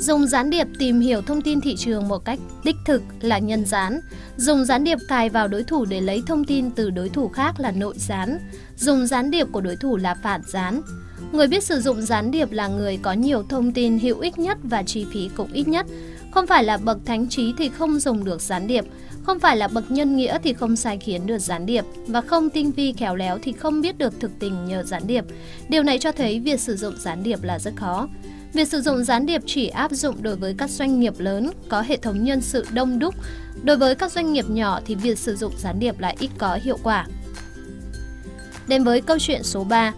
Dùng 0.02 0.28
gián 0.28 0.50
điệp 0.50 0.68
tìm 0.80 1.00
hiểu 1.00 1.22
thông 1.22 1.42
tin 1.42 1.62
thị 1.62 1.76
trường 1.76 2.08
một 2.08 2.26
cách 2.26 2.40
đích 2.64 2.76
thực 2.86 3.02
là 3.22 3.40
nhân 3.40 3.66
gián. 3.66 4.00
Dùng 4.38 4.66
gián 4.66 4.84
điệp 4.84 4.98
cài 5.08 5.30
vào 5.30 5.48
đối 5.48 5.64
thủ 5.64 5.86
để 5.86 6.02
lấy 6.02 6.24
thông 6.28 6.46
tin 6.46 6.72
từ 6.72 6.90
đối 6.90 7.10
thủ 7.10 7.28
khác 7.28 7.60
là 7.60 7.72
nội 7.72 7.94
gián. 7.98 8.40
Dùng 8.78 9.08
gián 9.08 9.32
điệp 9.32 9.48
của 9.52 9.62
đối 9.62 9.76
thủ 9.76 9.98
là 9.98 10.16
phản 10.24 10.42
gián. 10.48 10.82
Người 11.32 11.48
biết 11.48 11.64
sử 11.64 11.82
dụng 11.82 12.02
gián 12.02 12.32
điệp 12.32 12.52
là 12.52 12.68
người 12.68 13.00
có 13.02 13.14
nhiều 13.14 13.44
thông 13.50 13.72
tin 13.72 14.00
hữu 14.00 14.20
ích 14.20 14.40
nhất 14.40 14.58
và 14.64 14.84
chi 14.84 15.06
phí 15.12 15.30
cũng 15.36 15.54
ít 15.54 15.68
nhất. 15.68 15.86
Không 16.32 16.48
phải 16.48 16.64
là 16.64 16.78
bậc 16.78 16.98
thánh 17.06 17.30
trí 17.30 17.54
thì 17.58 17.70
không 17.70 18.00
dùng 18.00 18.24
được 18.24 18.42
gián 18.42 18.68
điệp, 18.68 18.86
không 19.24 19.40
phải 19.40 19.58
là 19.58 19.68
bậc 19.68 19.92
nhân 19.92 20.16
nghĩa 20.16 20.38
thì 20.44 20.54
không 20.54 20.76
sai 20.76 20.98
khiến 20.98 21.28
được 21.28 21.40
gián 21.40 21.66
điệp 21.66 21.86
và 22.08 22.22
không 22.22 22.50
tinh 22.50 22.72
vi 22.72 22.94
khéo 22.94 23.16
léo 23.16 23.38
thì 23.42 23.52
không 23.52 23.82
biết 23.82 23.98
được 23.98 24.20
thực 24.20 24.32
tình 24.40 24.66
nhờ 24.66 24.84
gián 24.84 25.04
điệp. 25.08 25.26
Điều 25.70 25.84
này 25.84 26.00
cho 26.00 26.12
thấy 26.12 26.40
việc 26.40 26.60
sử 26.60 26.76
dụng 26.76 26.94
gián 27.00 27.24
điệp 27.24 27.44
là 27.44 27.60
rất 27.60 27.76
khó. 27.76 28.08
Việc 28.54 28.68
sử 28.68 28.82
dụng 28.82 29.04
gián 29.04 29.26
điệp 29.26 29.42
chỉ 29.46 29.68
áp 29.68 29.92
dụng 29.92 30.24
đối 30.24 30.36
với 30.36 30.56
các 30.58 30.70
doanh 30.70 31.00
nghiệp 31.00 31.14
lớn 31.18 31.52
có 31.70 31.82
hệ 31.82 31.98
thống 31.98 32.24
nhân 32.24 32.42
sự 32.42 32.66
đông 32.74 33.00
đúc. 33.00 33.16
Đối 33.64 33.78
với 33.78 33.96
các 33.96 34.12
doanh 34.12 34.34
nghiệp 34.34 34.46
nhỏ 34.50 34.80
thì 34.86 34.96
việc 34.96 35.20
sử 35.20 35.36
dụng 35.36 35.54
gián 35.58 35.80
điệp 35.80 36.00
lại 36.00 36.16
ít 36.20 36.30
có 36.38 36.60
hiệu 36.64 36.78
quả. 36.84 37.06
Đến 38.68 38.84
với 38.84 39.02
câu 39.02 39.18
chuyện 39.20 39.44
số 39.44 39.64
3, 39.64 39.94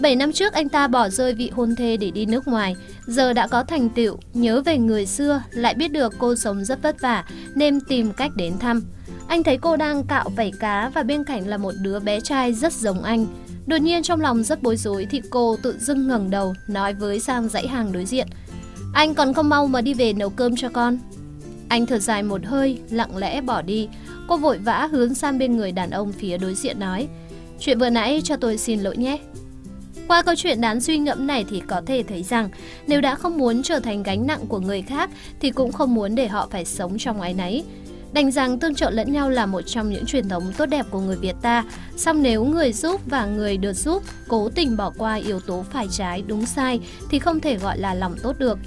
7 0.00 0.16
năm 0.16 0.32
trước 0.32 0.52
anh 0.52 0.68
ta 0.68 0.88
bỏ 0.88 1.08
rơi 1.08 1.34
vị 1.34 1.50
hôn 1.54 1.76
thê 1.76 1.96
để 1.96 2.10
đi 2.10 2.26
nước 2.26 2.48
ngoài, 2.48 2.76
giờ 3.06 3.32
đã 3.32 3.46
có 3.46 3.62
thành 3.62 3.88
tựu, 3.88 4.18
nhớ 4.34 4.62
về 4.64 4.78
người 4.78 5.06
xưa, 5.06 5.42
lại 5.50 5.74
biết 5.74 5.88
được 5.88 6.14
cô 6.18 6.34
sống 6.34 6.64
rất 6.64 6.82
vất 6.82 7.00
vả 7.00 7.24
nên 7.54 7.80
tìm 7.80 8.12
cách 8.12 8.30
đến 8.36 8.58
thăm. 8.58 8.82
Anh 9.28 9.42
thấy 9.42 9.58
cô 9.58 9.76
đang 9.76 10.04
cạo 10.04 10.28
vảy 10.36 10.52
cá 10.60 10.90
và 10.94 11.02
bên 11.02 11.24
cạnh 11.24 11.48
là 11.48 11.56
một 11.56 11.74
đứa 11.82 12.00
bé 12.00 12.20
trai 12.20 12.52
rất 12.52 12.72
giống 12.72 13.02
anh. 13.02 13.26
Đột 13.66 13.76
nhiên 13.76 14.02
trong 14.02 14.20
lòng 14.20 14.42
rất 14.42 14.62
bối 14.62 14.76
rối 14.76 15.06
thì 15.10 15.22
cô 15.30 15.56
tự 15.62 15.78
dưng 15.78 16.08
ngẩng 16.08 16.30
đầu 16.30 16.54
nói 16.68 16.94
với 16.94 17.20
sang 17.20 17.48
dãy 17.48 17.68
hàng 17.68 17.92
đối 17.92 18.04
diện. 18.04 18.26
Anh 18.94 19.14
còn 19.14 19.34
không 19.34 19.48
mau 19.48 19.66
mà 19.66 19.80
đi 19.80 19.94
về 19.94 20.12
nấu 20.12 20.30
cơm 20.30 20.56
cho 20.56 20.68
con. 20.68 20.98
Anh 21.68 21.86
thở 21.86 21.98
dài 21.98 22.22
một 22.22 22.40
hơi, 22.44 22.78
lặng 22.90 23.16
lẽ 23.16 23.40
bỏ 23.40 23.62
đi. 23.62 23.88
Cô 24.28 24.36
vội 24.36 24.58
vã 24.58 24.88
hướng 24.92 25.14
sang 25.14 25.38
bên 25.38 25.56
người 25.56 25.72
đàn 25.72 25.90
ông 25.90 26.12
phía 26.12 26.38
đối 26.38 26.54
diện 26.54 26.80
nói 26.80 27.08
Chuyện 27.60 27.78
vừa 27.78 27.90
nãy 27.90 28.20
cho 28.24 28.36
tôi 28.36 28.58
xin 28.58 28.80
lỗi 28.80 28.96
nhé. 28.96 29.18
Qua 30.08 30.22
câu 30.22 30.34
chuyện 30.34 30.60
đáng 30.60 30.80
suy 30.80 30.98
ngẫm 30.98 31.26
này 31.26 31.44
thì 31.50 31.62
có 31.66 31.82
thể 31.86 32.02
thấy 32.02 32.22
rằng 32.22 32.48
nếu 32.86 33.00
đã 33.00 33.14
không 33.14 33.38
muốn 33.38 33.62
trở 33.62 33.80
thành 33.80 34.02
gánh 34.02 34.26
nặng 34.26 34.46
của 34.48 34.60
người 34.60 34.82
khác 34.82 35.10
thì 35.40 35.50
cũng 35.50 35.72
không 35.72 35.94
muốn 35.94 36.14
để 36.14 36.28
họ 36.28 36.48
phải 36.50 36.64
sống 36.64 36.98
trong 36.98 37.20
ái 37.20 37.34
náy. 37.34 37.64
Đành 38.16 38.30
rằng 38.30 38.58
tương 38.58 38.74
trợ 38.74 38.90
lẫn 38.90 39.12
nhau 39.12 39.30
là 39.30 39.46
một 39.46 39.62
trong 39.62 39.90
những 39.90 40.06
truyền 40.06 40.28
thống 40.28 40.52
tốt 40.56 40.66
đẹp 40.66 40.86
của 40.90 41.00
người 41.00 41.16
Việt 41.16 41.36
ta, 41.42 41.64
song 41.96 42.22
nếu 42.22 42.44
người 42.44 42.72
giúp 42.72 43.00
và 43.06 43.26
người 43.26 43.56
được 43.56 43.72
giúp 43.72 44.02
cố 44.28 44.48
tình 44.48 44.76
bỏ 44.76 44.92
qua 44.98 45.14
yếu 45.14 45.40
tố 45.40 45.64
phải 45.72 45.86
trái 45.90 46.22
đúng 46.26 46.46
sai 46.46 46.80
thì 47.10 47.18
không 47.18 47.40
thể 47.40 47.56
gọi 47.56 47.78
là 47.78 47.94
lòng 47.94 48.14
tốt 48.22 48.38
được. 48.38 48.58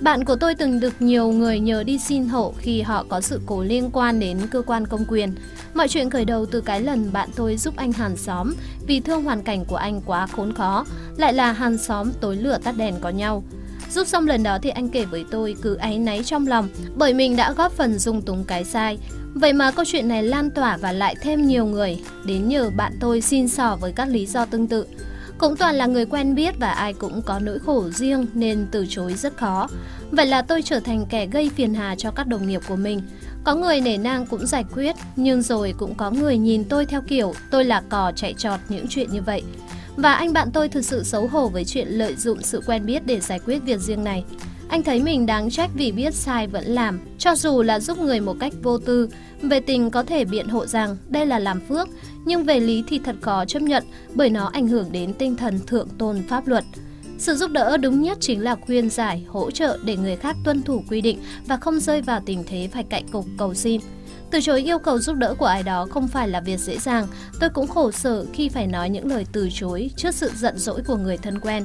Bạn 0.00 0.24
của 0.24 0.36
tôi 0.36 0.54
từng 0.54 0.80
được 0.80 1.02
nhiều 1.02 1.28
người 1.28 1.60
nhờ 1.60 1.82
đi 1.82 1.98
xin 1.98 2.28
hộ 2.28 2.54
khi 2.58 2.82
họ 2.82 3.04
có 3.08 3.20
sự 3.20 3.40
cố 3.46 3.62
liên 3.62 3.90
quan 3.92 4.20
đến 4.20 4.38
cơ 4.50 4.62
quan 4.62 4.86
công 4.86 5.04
quyền. 5.08 5.34
Mọi 5.74 5.88
chuyện 5.88 6.10
khởi 6.10 6.24
đầu 6.24 6.46
từ 6.46 6.60
cái 6.60 6.80
lần 6.80 7.12
bạn 7.12 7.28
tôi 7.36 7.56
giúp 7.56 7.76
anh 7.76 7.92
hàng 7.92 8.16
xóm 8.16 8.54
vì 8.86 9.00
thương 9.00 9.24
hoàn 9.24 9.42
cảnh 9.42 9.64
của 9.64 9.76
anh 9.76 10.00
quá 10.06 10.26
khốn 10.26 10.52
khó, 10.52 10.86
lại 11.16 11.32
là 11.32 11.52
hàng 11.52 11.78
xóm 11.78 12.10
tối 12.20 12.36
lửa 12.36 12.58
tắt 12.64 12.74
đèn 12.76 12.94
có 13.00 13.08
nhau. 13.08 13.42
Giúp 13.90 14.06
xong 14.06 14.26
lần 14.26 14.42
đó 14.42 14.58
thì 14.62 14.70
anh 14.70 14.88
kể 14.88 15.04
với 15.04 15.24
tôi 15.30 15.56
cứ 15.62 15.74
áy 15.74 15.98
náy 15.98 16.22
trong 16.24 16.46
lòng 16.46 16.68
bởi 16.96 17.14
mình 17.14 17.36
đã 17.36 17.52
góp 17.52 17.72
phần 17.72 17.98
dung 17.98 18.22
túng 18.22 18.44
cái 18.44 18.64
sai. 18.64 18.98
Vậy 19.34 19.52
mà 19.52 19.70
câu 19.70 19.84
chuyện 19.84 20.08
này 20.08 20.22
lan 20.22 20.50
tỏa 20.50 20.76
và 20.76 20.92
lại 20.92 21.14
thêm 21.22 21.46
nhiều 21.46 21.66
người 21.66 22.00
đến 22.24 22.48
nhờ 22.48 22.70
bạn 22.70 22.92
tôi 23.00 23.20
xin 23.20 23.48
sò 23.48 23.76
với 23.80 23.92
các 23.92 24.08
lý 24.08 24.26
do 24.26 24.44
tương 24.44 24.66
tự. 24.66 24.86
Cũng 25.38 25.56
toàn 25.56 25.74
là 25.74 25.86
người 25.86 26.06
quen 26.06 26.34
biết 26.34 26.54
và 26.58 26.70
ai 26.70 26.92
cũng 26.92 27.22
có 27.22 27.38
nỗi 27.38 27.58
khổ 27.58 27.90
riêng 27.90 28.26
nên 28.34 28.66
từ 28.70 28.86
chối 28.88 29.14
rất 29.14 29.36
khó. 29.36 29.68
Vậy 30.10 30.26
là 30.26 30.42
tôi 30.42 30.62
trở 30.62 30.80
thành 30.80 31.06
kẻ 31.10 31.26
gây 31.26 31.50
phiền 31.56 31.74
hà 31.74 31.94
cho 31.94 32.10
các 32.10 32.26
đồng 32.26 32.46
nghiệp 32.48 32.60
của 32.68 32.76
mình. 32.76 33.02
Có 33.44 33.54
người 33.54 33.80
nể 33.80 33.98
nang 33.98 34.26
cũng 34.26 34.46
giải 34.46 34.64
quyết, 34.74 34.96
nhưng 35.16 35.42
rồi 35.42 35.74
cũng 35.78 35.94
có 35.94 36.10
người 36.10 36.38
nhìn 36.38 36.64
tôi 36.64 36.86
theo 36.86 37.02
kiểu 37.02 37.34
tôi 37.50 37.64
là 37.64 37.82
cò 37.88 38.12
chạy 38.16 38.34
trọt 38.34 38.60
những 38.68 38.86
chuyện 38.88 39.12
như 39.12 39.22
vậy. 39.22 39.42
Và 39.98 40.14
anh 40.14 40.32
bạn 40.32 40.50
tôi 40.52 40.68
thực 40.68 40.84
sự 40.84 41.02
xấu 41.02 41.26
hổ 41.26 41.48
với 41.48 41.64
chuyện 41.64 41.88
lợi 41.88 42.16
dụng 42.16 42.42
sự 42.42 42.62
quen 42.66 42.86
biết 42.86 43.06
để 43.06 43.20
giải 43.20 43.38
quyết 43.38 43.58
việc 43.58 43.80
riêng 43.80 44.04
này. 44.04 44.24
Anh 44.68 44.82
thấy 44.82 45.02
mình 45.02 45.26
đáng 45.26 45.50
trách 45.50 45.70
vì 45.74 45.92
biết 45.92 46.14
sai 46.14 46.46
vẫn 46.46 46.64
làm, 46.64 47.00
cho 47.18 47.34
dù 47.34 47.62
là 47.62 47.80
giúp 47.80 47.98
người 47.98 48.20
một 48.20 48.36
cách 48.40 48.52
vô 48.62 48.78
tư. 48.78 49.08
Về 49.42 49.60
tình 49.60 49.90
có 49.90 50.02
thể 50.02 50.24
biện 50.24 50.48
hộ 50.48 50.66
rằng 50.66 50.96
đây 51.08 51.26
là 51.26 51.38
làm 51.38 51.60
phước, 51.68 51.88
nhưng 52.24 52.44
về 52.44 52.60
lý 52.60 52.84
thì 52.88 52.98
thật 52.98 53.16
khó 53.20 53.44
chấp 53.44 53.62
nhận 53.62 53.84
bởi 54.14 54.30
nó 54.30 54.50
ảnh 54.52 54.68
hưởng 54.68 54.92
đến 54.92 55.14
tinh 55.14 55.36
thần 55.36 55.58
thượng 55.66 55.88
tôn 55.98 56.22
pháp 56.28 56.48
luật. 56.48 56.64
Sự 57.18 57.34
giúp 57.34 57.50
đỡ 57.50 57.76
đúng 57.76 58.02
nhất 58.02 58.18
chính 58.20 58.40
là 58.40 58.56
khuyên 58.66 58.90
giải, 58.90 59.24
hỗ 59.28 59.50
trợ 59.50 59.78
để 59.84 59.96
người 59.96 60.16
khác 60.16 60.36
tuân 60.44 60.62
thủ 60.62 60.82
quy 60.90 61.00
định 61.00 61.18
và 61.46 61.56
không 61.56 61.80
rơi 61.80 62.02
vào 62.02 62.20
tình 62.26 62.44
thế 62.46 62.68
phải 62.72 62.84
cạnh 62.84 63.08
cục 63.08 63.26
cầu 63.38 63.54
xin. 63.54 63.80
Từ 64.30 64.40
chối 64.40 64.60
yêu 64.60 64.78
cầu 64.78 64.98
giúp 64.98 65.16
đỡ 65.16 65.34
của 65.38 65.46
ai 65.46 65.62
đó 65.62 65.86
không 65.90 66.08
phải 66.08 66.28
là 66.28 66.40
việc 66.40 66.60
dễ 66.60 66.78
dàng, 66.78 67.06
tôi 67.40 67.50
cũng 67.50 67.66
khổ 67.66 67.90
sở 67.90 68.26
khi 68.32 68.48
phải 68.48 68.66
nói 68.66 68.90
những 68.90 69.08
lời 69.08 69.26
từ 69.32 69.48
chối 69.52 69.90
trước 69.96 70.14
sự 70.14 70.30
giận 70.36 70.58
dỗi 70.58 70.82
của 70.86 70.96
người 70.96 71.16
thân 71.16 71.40
quen. 71.40 71.64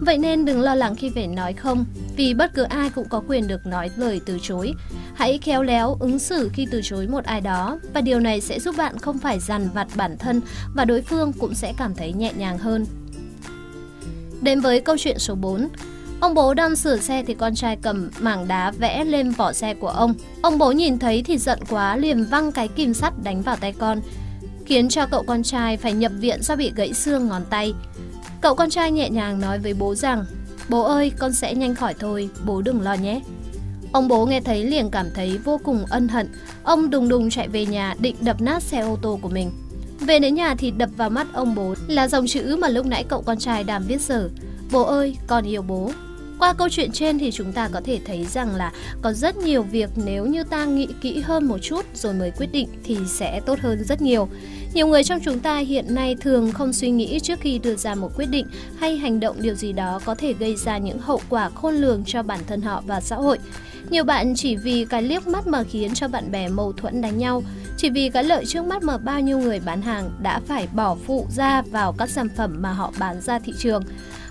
Vậy 0.00 0.18
nên 0.18 0.44
đừng 0.44 0.60
lo 0.60 0.74
lắng 0.74 0.96
khi 0.96 1.10
phải 1.14 1.26
nói 1.26 1.52
không, 1.52 1.84
vì 2.16 2.34
bất 2.34 2.54
cứ 2.54 2.62
ai 2.62 2.90
cũng 2.90 3.08
có 3.08 3.22
quyền 3.28 3.48
được 3.48 3.66
nói 3.66 3.90
lời 3.96 4.20
từ 4.26 4.38
chối. 4.42 4.72
Hãy 5.14 5.38
khéo 5.38 5.62
léo 5.62 5.96
ứng 6.00 6.18
xử 6.18 6.50
khi 6.52 6.66
từ 6.70 6.80
chối 6.84 7.06
một 7.06 7.24
ai 7.24 7.40
đó 7.40 7.78
và 7.94 8.00
điều 8.00 8.20
này 8.20 8.40
sẽ 8.40 8.60
giúp 8.60 8.74
bạn 8.78 8.98
không 8.98 9.18
phải 9.18 9.40
dằn 9.40 9.68
vặt 9.74 9.88
bản 9.94 10.18
thân 10.18 10.40
và 10.74 10.84
đối 10.84 11.02
phương 11.02 11.32
cũng 11.32 11.54
sẽ 11.54 11.72
cảm 11.76 11.94
thấy 11.94 12.12
nhẹ 12.12 12.32
nhàng 12.36 12.58
hơn. 12.58 12.86
Đến 14.42 14.60
với 14.60 14.80
câu 14.80 14.96
chuyện 14.98 15.18
số 15.18 15.34
4, 15.34 15.68
Ông 16.24 16.34
bố 16.34 16.54
đang 16.54 16.76
sửa 16.76 16.96
xe 16.96 17.22
thì 17.26 17.34
con 17.34 17.54
trai 17.54 17.76
cầm 17.76 18.10
mảng 18.20 18.48
đá 18.48 18.70
vẽ 18.70 19.04
lên 19.04 19.30
vỏ 19.30 19.52
xe 19.52 19.74
của 19.74 19.88
ông. 19.88 20.14
Ông 20.42 20.58
bố 20.58 20.72
nhìn 20.72 20.98
thấy 20.98 21.22
thì 21.22 21.38
giận 21.38 21.58
quá 21.70 21.96
liền 21.96 22.24
văng 22.24 22.52
cái 22.52 22.68
kim 22.68 22.94
sắt 22.94 23.12
đánh 23.22 23.42
vào 23.42 23.56
tay 23.56 23.72
con, 23.78 24.00
khiến 24.66 24.88
cho 24.88 25.06
cậu 25.06 25.22
con 25.26 25.42
trai 25.42 25.76
phải 25.76 25.92
nhập 25.92 26.12
viện 26.20 26.42
do 26.42 26.56
bị 26.56 26.72
gãy 26.76 26.94
xương 26.94 27.28
ngón 27.28 27.42
tay. 27.50 27.74
Cậu 28.40 28.54
con 28.54 28.70
trai 28.70 28.90
nhẹ 28.90 29.10
nhàng 29.10 29.40
nói 29.40 29.58
với 29.58 29.74
bố 29.74 29.94
rằng, 29.94 30.24
bố 30.68 30.82
ơi 30.82 31.12
con 31.18 31.32
sẽ 31.32 31.54
nhanh 31.54 31.74
khỏi 31.74 31.94
thôi, 31.94 32.28
bố 32.46 32.62
đừng 32.62 32.80
lo 32.80 32.94
nhé. 32.94 33.20
Ông 33.92 34.08
bố 34.08 34.26
nghe 34.26 34.40
thấy 34.40 34.64
liền 34.64 34.90
cảm 34.90 35.06
thấy 35.14 35.38
vô 35.38 35.60
cùng 35.64 35.84
ân 35.90 36.08
hận, 36.08 36.28
ông 36.62 36.90
đùng 36.90 37.08
đùng 37.08 37.30
chạy 37.30 37.48
về 37.48 37.66
nhà 37.66 37.94
định 37.98 38.16
đập 38.20 38.40
nát 38.40 38.62
xe 38.62 38.80
ô 38.80 38.98
tô 39.02 39.18
của 39.22 39.28
mình. 39.28 39.50
Về 40.00 40.18
đến 40.18 40.34
nhà 40.34 40.54
thì 40.58 40.70
đập 40.70 40.90
vào 40.96 41.10
mắt 41.10 41.26
ông 41.32 41.54
bố 41.54 41.74
là 41.88 42.08
dòng 42.08 42.26
chữ 42.26 42.56
mà 42.60 42.68
lúc 42.68 42.86
nãy 42.86 43.04
cậu 43.08 43.22
con 43.22 43.38
trai 43.38 43.64
đang 43.64 43.82
viết 43.86 44.00
dở. 44.00 44.28
Bố 44.72 44.82
ơi, 44.82 45.16
con 45.26 45.44
yêu 45.44 45.62
bố. 45.62 45.90
Qua 46.38 46.52
câu 46.52 46.68
chuyện 46.68 46.92
trên 46.92 47.18
thì 47.18 47.30
chúng 47.30 47.52
ta 47.52 47.68
có 47.72 47.80
thể 47.84 48.00
thấy 48.06 48.24
rằng 48.24 48.54
là 48.54 48.72
có 49.02 49.12
rất 49.12 49.36
nhiều 49.36 49.62
việc 49.62 49.90
nếu 50.04 50.26
như 50.26 50.44
ta 50.44 50.64
nghĩ 50.64 50.88
kỹ 51.00 51.20
hơn 51.20 51.44
một 51.44 51.58
chút 51.58 51.86
rồi 51.94 52.14
mới 52.14 52.30
quyết 52.30 52.52
định 52.52 52.68
thì 52.84 52.98
sẽ 53.06 53.40
tốt 53.46 53.58
hơn 53.60 53.84
rất 53.84 54.02
nhiều. 54.02 54.28
Nhiều 54.74 54.86
người 54.86 55.04
trong 55.04 55.20
chúng 55.24 55.40
ta 55.40 55.58
hiện 55.58 55.94
nay 55.94 56.16
thường 56.20 56.52
không 56.52 56.72
suy 56.72 56.90
nghĩ 56.90 57.20
trước 57.20 57.40
khi 57.40 57.58
đưa 57.58 57.76
ra 57.76 57.94
một 57.94 58.10
quyết 58.16 58.26
định 58.26 58.46
hay 58.78 58.96
hành 58.96 59.20
động 59.20 59.36
điều 59.42 59.54
gì 59.54 59.72
đó 59.72 60.00
có 60.04 60.14
thể 60.14 60.32
gây 60.32 60.56
ra 60.56 60.78
những 60.78 60.98
hậu 60.98 61.20
quả 61.28 61.48
khôn 61.48 61.74
lường 61.74 62.04
cho 62.06 62.22
bản 62.22 62.40
thân 62.46 62.62
họ 62.62 62.82
và 62.86 63.00
xã 63.00 63.16
hội. 63.16 63.38
Nhiều 63.90 64.04
bạn 64.04 64.34
chỉ 64.36 64.56
vì 64.56 64.84
cái 64.84 65.02
liếc 65.02 65.26
mắt 65.26 65.46
mà 65.46 65.62
khiến 65.62 65.94
cho 65.94 66.08
bạn 66.08 66.30
bè 66.32 66.48
mâu 66.48 66.72
thuẫn 66.72 67.00
đánh 67.00 67.18
nhau, 67.18 67.42
chỉ 67.76 67.90
vì 67.90 68.10
cái 68.10 68.24
lợi 68.24 68.44
trước 68.46 68.64
mắt 68.64 68.82
mà 68.82 68.98
bao 68.98 69.20
nhiêu 69.20 69.38
người 69.38 69.60
bán 69.60 69.82
hàng 69.82 70.10
đã 70.22 70.40
phải 70.46 70.68
bỏ 70.74 70.96
phụ 71.06 71.26
ra 71.36 71.62
vào 71.62 71.94
các 71.98 72.10
sản 72.10 72.28
phẩm 72.36 72.56
mà 72.62 72.72
họ 72.72 72.92
bán 72.98 73.20
ra 73.20 73.38
thị 73.38 73.52
trường. 73.58 73.84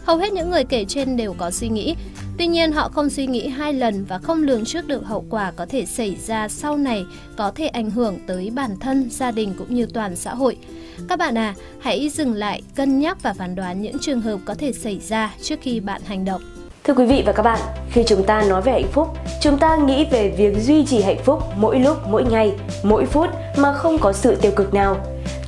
Hầu 0.03 0.17
hết 0.17 0.33
những 0.33 0.51
người 0.51 0.63
kể 0.63 0.85
trên 0.87 1.17
đều 1.17 1.33
có 1.37 1.51
suy 1.51 1.69
nghĩ, 1.69 1.95
tuy 2.37 2.47
nhiên 2.47 2.71
họ 2.71 2.89
không 2.89 3.09
suy 3.09 3.27
nghĩ 3.27 3.47
hai 3.47 3.73
lần 3.73 4.05
và 4.05 4.17
không 4.17 4.43
lường 4.43 4.65
trước 4.65 4.87
được 4.87 5.05
hậu 5.05 5.25
quả 5.29 5.51
có 5.55 5.65
thể 5.69 5.85
xảy 5.85 6.15
ra 6.27 6.47
sau 6.47 6.77
này 6.77 7.05
có 7.37 7.51
thể 7.55 7.67
ảnh 7.67 7.89
hưởng 7.89 8.19
tới 8.27 8.51
bản 8.55 8.75
thân, 8.79 9.09
gia 9.09 9.31
đình 9.31 9.53
cũng 9.57 9.75
như 9.75 9.85
toàn 9.93 10.15
xã 10.15 10.33
hội. 10.33 10.57
Các 11.09 11.19
bạn 11.19 11.37
à, 11.37 11.55
hãy 11.79 12.09
dừng 12.09 12.33
lại, 12.33 12.61
cân 12.75 12.99
nhắc 12.99 13.17
và 13.23 13.33
phán 13.33 13.55
đoán 13.55 13.81
những 13.81 13.99
trường 13.99 14.21
hợp 14.21 14.39
có 14.45 14.53
thể 14.53 14.73
xảy 14.73 14.99
ra 14.99 15.33
trước 15.41 15.59
khi 15.61 15.79
bạn 15.79 16.01
hành 16.05 16.25
động. 16.25 16.41
Thưa 16.83 16.93
quý 16.93 17.05
vị 17.05 17.23
và 17.25 17.31
các 17.31 17.43
bạn, 17.43 17.59
khi 17.91 18.03
chúng 18.07 18.23
ta 18.23 18.43
nói 18.43 18.61
về 18.61 18.71
hạnh 18.71 18.91
phúc, 18.91 19.07
chúng 19.41 19.57
ta 19.57 19.75
nghĩ 19.75 20.05
về 20.11 20.29
việc 20.37 20.63
duy 20.63 20.85
trì 20.85 21.01
hạnh 21.01 21.23
phúc 21.25 21.43
mỗi 21.55 21.79
lúc, 21.79 21.97
mỗi 22.07 22.23
ngày, 22.23 22.53
mỗi 22.83 23.05
phút 23.05 23.29
mà 23.57 23.73
không 23.73 23.97
có 23.97 24.13
sự 24.13 24.35
tiêu 24.35 24.51
cực 24.55 24.73
nào. 24.73 24.97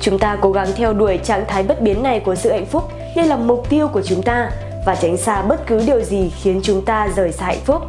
Chúng 0.00 0.18
ta 0.18 0.38
cố 0.40 0.52
gắng 0.52 0.68
theo 0.76 0.94
đuổi 0.94 1.18
trạng 1.24 1.44
thái 1.48 1.62
bất 1.62 1.80
biến 1.80 2.02
này 2.02 2.20
của 2.20 2.34
sự 2.34 2.50
hạnh 2.52 2.66
phúc 2.66 2.90
đây 3.16 3.26
là 3.26 3.36
mục 3.36 3.68
tiêu 3.68 3.88
của 3.88 4.02
chúng 4.02 4.22
ta 4.22 4.50
và 4.86 4.94
tránh 4.94 5.16
xa 5.16 5.42
bất 5.42 5.66
cứ 5.66 5.82
điều 5.86 6.00
gì 6.00 6.32
khiến 6.42 6.60
chúng 6.62 6.84
ta 6.84 7.08
rời 7.16 7.32
xa 7.32 7.46
hạnh 7.46 7.60
phúc. 7.64 7.82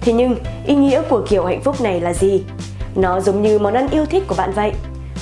Thế 0.00 0.12
nhưng, 0.12 0.36
ý 0.66 0.74
nghĩa 0.74 1.02
của 1.08 1.22
kiểu 1.28 1.44
hạnh 1.44 1.60
phúc 1.64 1.80
này 1.80 2.00
là 2.00 2.12
gì? 2.12 2.42
Nó 2.94 3.20
giống 3.20 3.42
như 3.42 3.58
món 3.58 3.74
ăn 3.74 3.88
yêu 3.88 4.06
thích 4.06 4.24
của 4.28 4.34
bạn 4.34 4.52
vậy. 4.52 4.72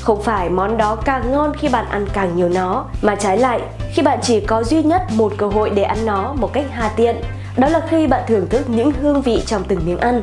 Không 0.00 0.22
phải 0.22 0.50
món 0.50 0.76
đó 0.76 0.96
càng 0.96 1.32
ngon 1.32 1.52
khi 1.58 1.68
bạn 1.68 1.86
ăn 1.90 2.06
càng 2.12 2.36
nhiều 2.36 2.48
nó, 2.48 2.84
mà 3.02 3.14
trái 3.14 3.38
lại, 3.38 3.60
khi 3.92 4.02
bạn 4.02 4.18
chỉ 4.22 4.40
có 4.40 4.62
duy 4.62 4.82
nhất 4.82 5.02
một 5.12 5.32
cơ 5.38 5.46
hội 5.46 5.70
để 5.70 5.82
ăn 5.82 6.06
nó 6.06 6.34
một 6.38 6.52
cách 6.52 6.64
hà 6.70 6.88
tiện, 6.88 7.16
đó 7.56 7.68
là 7.68 7.80
khi 7.88 8.06
bạn 8.06 8.22
thưởng 8.26 8.48
thức 8.48 8.70
những 8.70 8.92
hương 9.02 9.22
vị 9.22 9.42
trong 9.46 9.64
từng 9.64 9.80
miếng 9.86 9.98
ăn. 9.98 10.22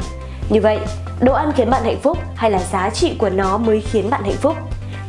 Như 0.50 0.62
vậy, 0.62 0.79
đồ 1.20 1.34
ăn 1.34 1.51
khiến 1.56 1.70
bạn 1.70 1.84
hạnh 1.84 2.00
phúc 2.03 2.17
hay 2.36 2.51
là 2.51 2.60
giá 2.72 2.89
trị 2.89 3.15
của 3.20 3.29
nó 3.29 3.58
mới 3.58 3.82
khiến 3.82 4.10
bạn 4.10 4.24
hạnh 4.24 4.38
phúc? 4.41 4.56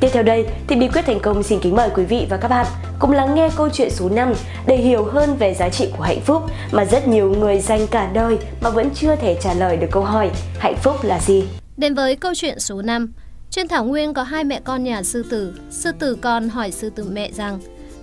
Tiếp 0.00 0.08
theo 0.12 0.22
đây 0.22 0.46
thì 0.68 0.76
bí 0.76 0.88
quyết 0.88 1.06
thành 1.06 1.20
công 1.20 1.42
xin 1.42 1.60
kính 1.60 1.76
mời 1.76 1.90
quý 1.94 2.04
vị 2.04 2.26
và 2.30 2.36
các 2.36 2.48
bạn 2.48 2.66
cùng 2.98 3.10
lắng 3.10 3.34
nghe 3.34 3.50
câu 3.56 3.68
chuyện 3.72 3.90
số 3.90 4.08
5 4.08 4.32
để 4.66 4.76
hiểu 4.76 5.04
hơn 5.04 5.36
về 5.36 5.54
giá 5.54 5.68
trị 5.68 5.88
của 5.96 6.02
hạnh 6.02 6.20
phúc 6.20 6.42
mà 6.72 6.84
rất 6.84 7.08
nhiều 7.08 7.34
người 7.38 7.60
dành 7.60 7.86
cả 7.86 8.10
đời 8.14 8.38
mà 8.60 8.70
vẫn 8.70 8.90
chưa 8.94 9.16
thể 9.16 9.36
trả 9.42 9.54
lời 9.54 9.76
được 9.76 9.88
câu 9.90 10.02
hỏi 10.02 10.30
hạnh 10.58 10.76
phúc 10.82 10.96
là 11.02 11.20
gì. 11.20 11.44
Đến 11.76 11.94
với 11.94 12.16
câu 12.16 12.32
chuyện 12.34 12.60
số 12.60 12.82
5, 12.82 13.12
trên 13.50 13.68
thảo 13.68 13.84
nguyên 13.84 14.14
có 14.14 14.22
hai 14.22 14.44
mẹ 14.44 14.60
con 14.64 14.84
nhà 14.84 15.02
sư 15.02 15.24
tử. 15.30 15.54
Sư 15.70 15.92
tử 15.98 16.14
con 16.14 16.48
hỏi 16.48 16.70
sư 16.70 16.90
tử 16.90 17.04
mẹ 17.12 17.30
rằng, 17.32 17.60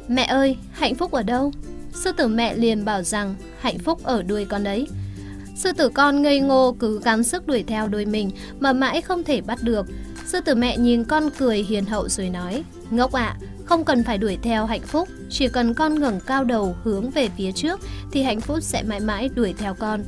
Mẹ 0.08 0.24
ơi, 0.24 0.58
hạnh 0.72 0.96
phúc 0.96 1.12
ở 1.12 1.24
đâu? 1.24 1.52
Sư 1.94 2.12
tử 2.12 2.28
mẹ 2.28 2.56
liền 2.56 2.86
bảo 2.86 3.04
rằng 3.04 3.36
hạnh 3.60 3.80
phúc 3.80 4.04
ở 4.04 4.24
đuôi 4.24 4.46
con 4.46 4.64
đấy. 4.64 4.88
Sư 5.56 5.72
tử 5.78 5.90
con 5.90 6.22
ngây 6.22 6.40
ngô 6.40 6.76
cứ 6.80 7.02
gắng 7.04 7.24
sức 7.24 7.48
đuổi 7.48 7.64
theo 7.68 7.88
đuôi 7.88 8.06
mình 8.06 8.32
mà 8.60 8.74
mãi 8.74 9.02
không 9.02 9.24
thể 9.24 9.42
bắt 9.42 9.60
được. 9.62 9.86
Sư 10.26 10.40
tử 10.46 10.56
mẹ 10.56 10.78
nhìn 10.78 11.04
con 11.04 11.30
cười 11.38 11.58
hiền 11.58 11.86
hậu 11.86 12.10
rồi 12.10 12.30
nói, 12.30 12.64
Ngốc 12.92 13.12
ạ, 13.12 13.38
à, 13.42 13.46
không 13.66 13.86
cần 13.86 14.04
phải 14.04 14.18
đuổi 14.18 14.38
theo 14.42 14.66
hạnh 14.66 14.82
phúc, 14.82 15.10
chỉ 15.30 15.48
cần 15.48 15.74
con 15.74 16.00
ngẩng 16.00 16.20
cao 16.20 16.44
đầu 16.44 16.76
hướng 16.84 17.10
về 17.10 17.30
phía 17.38 17.52
trước 17.52 17.80
thì 18.12 18.24
hạnh 18.24 18.42
phúc 18.42 18.58
sẽ 18.62 18.84
mãi 18.84 19.00
mãi 19.00 19.30
đuổi 19.36 19.54
theo 19.58 19.74
con. 19.74 20.04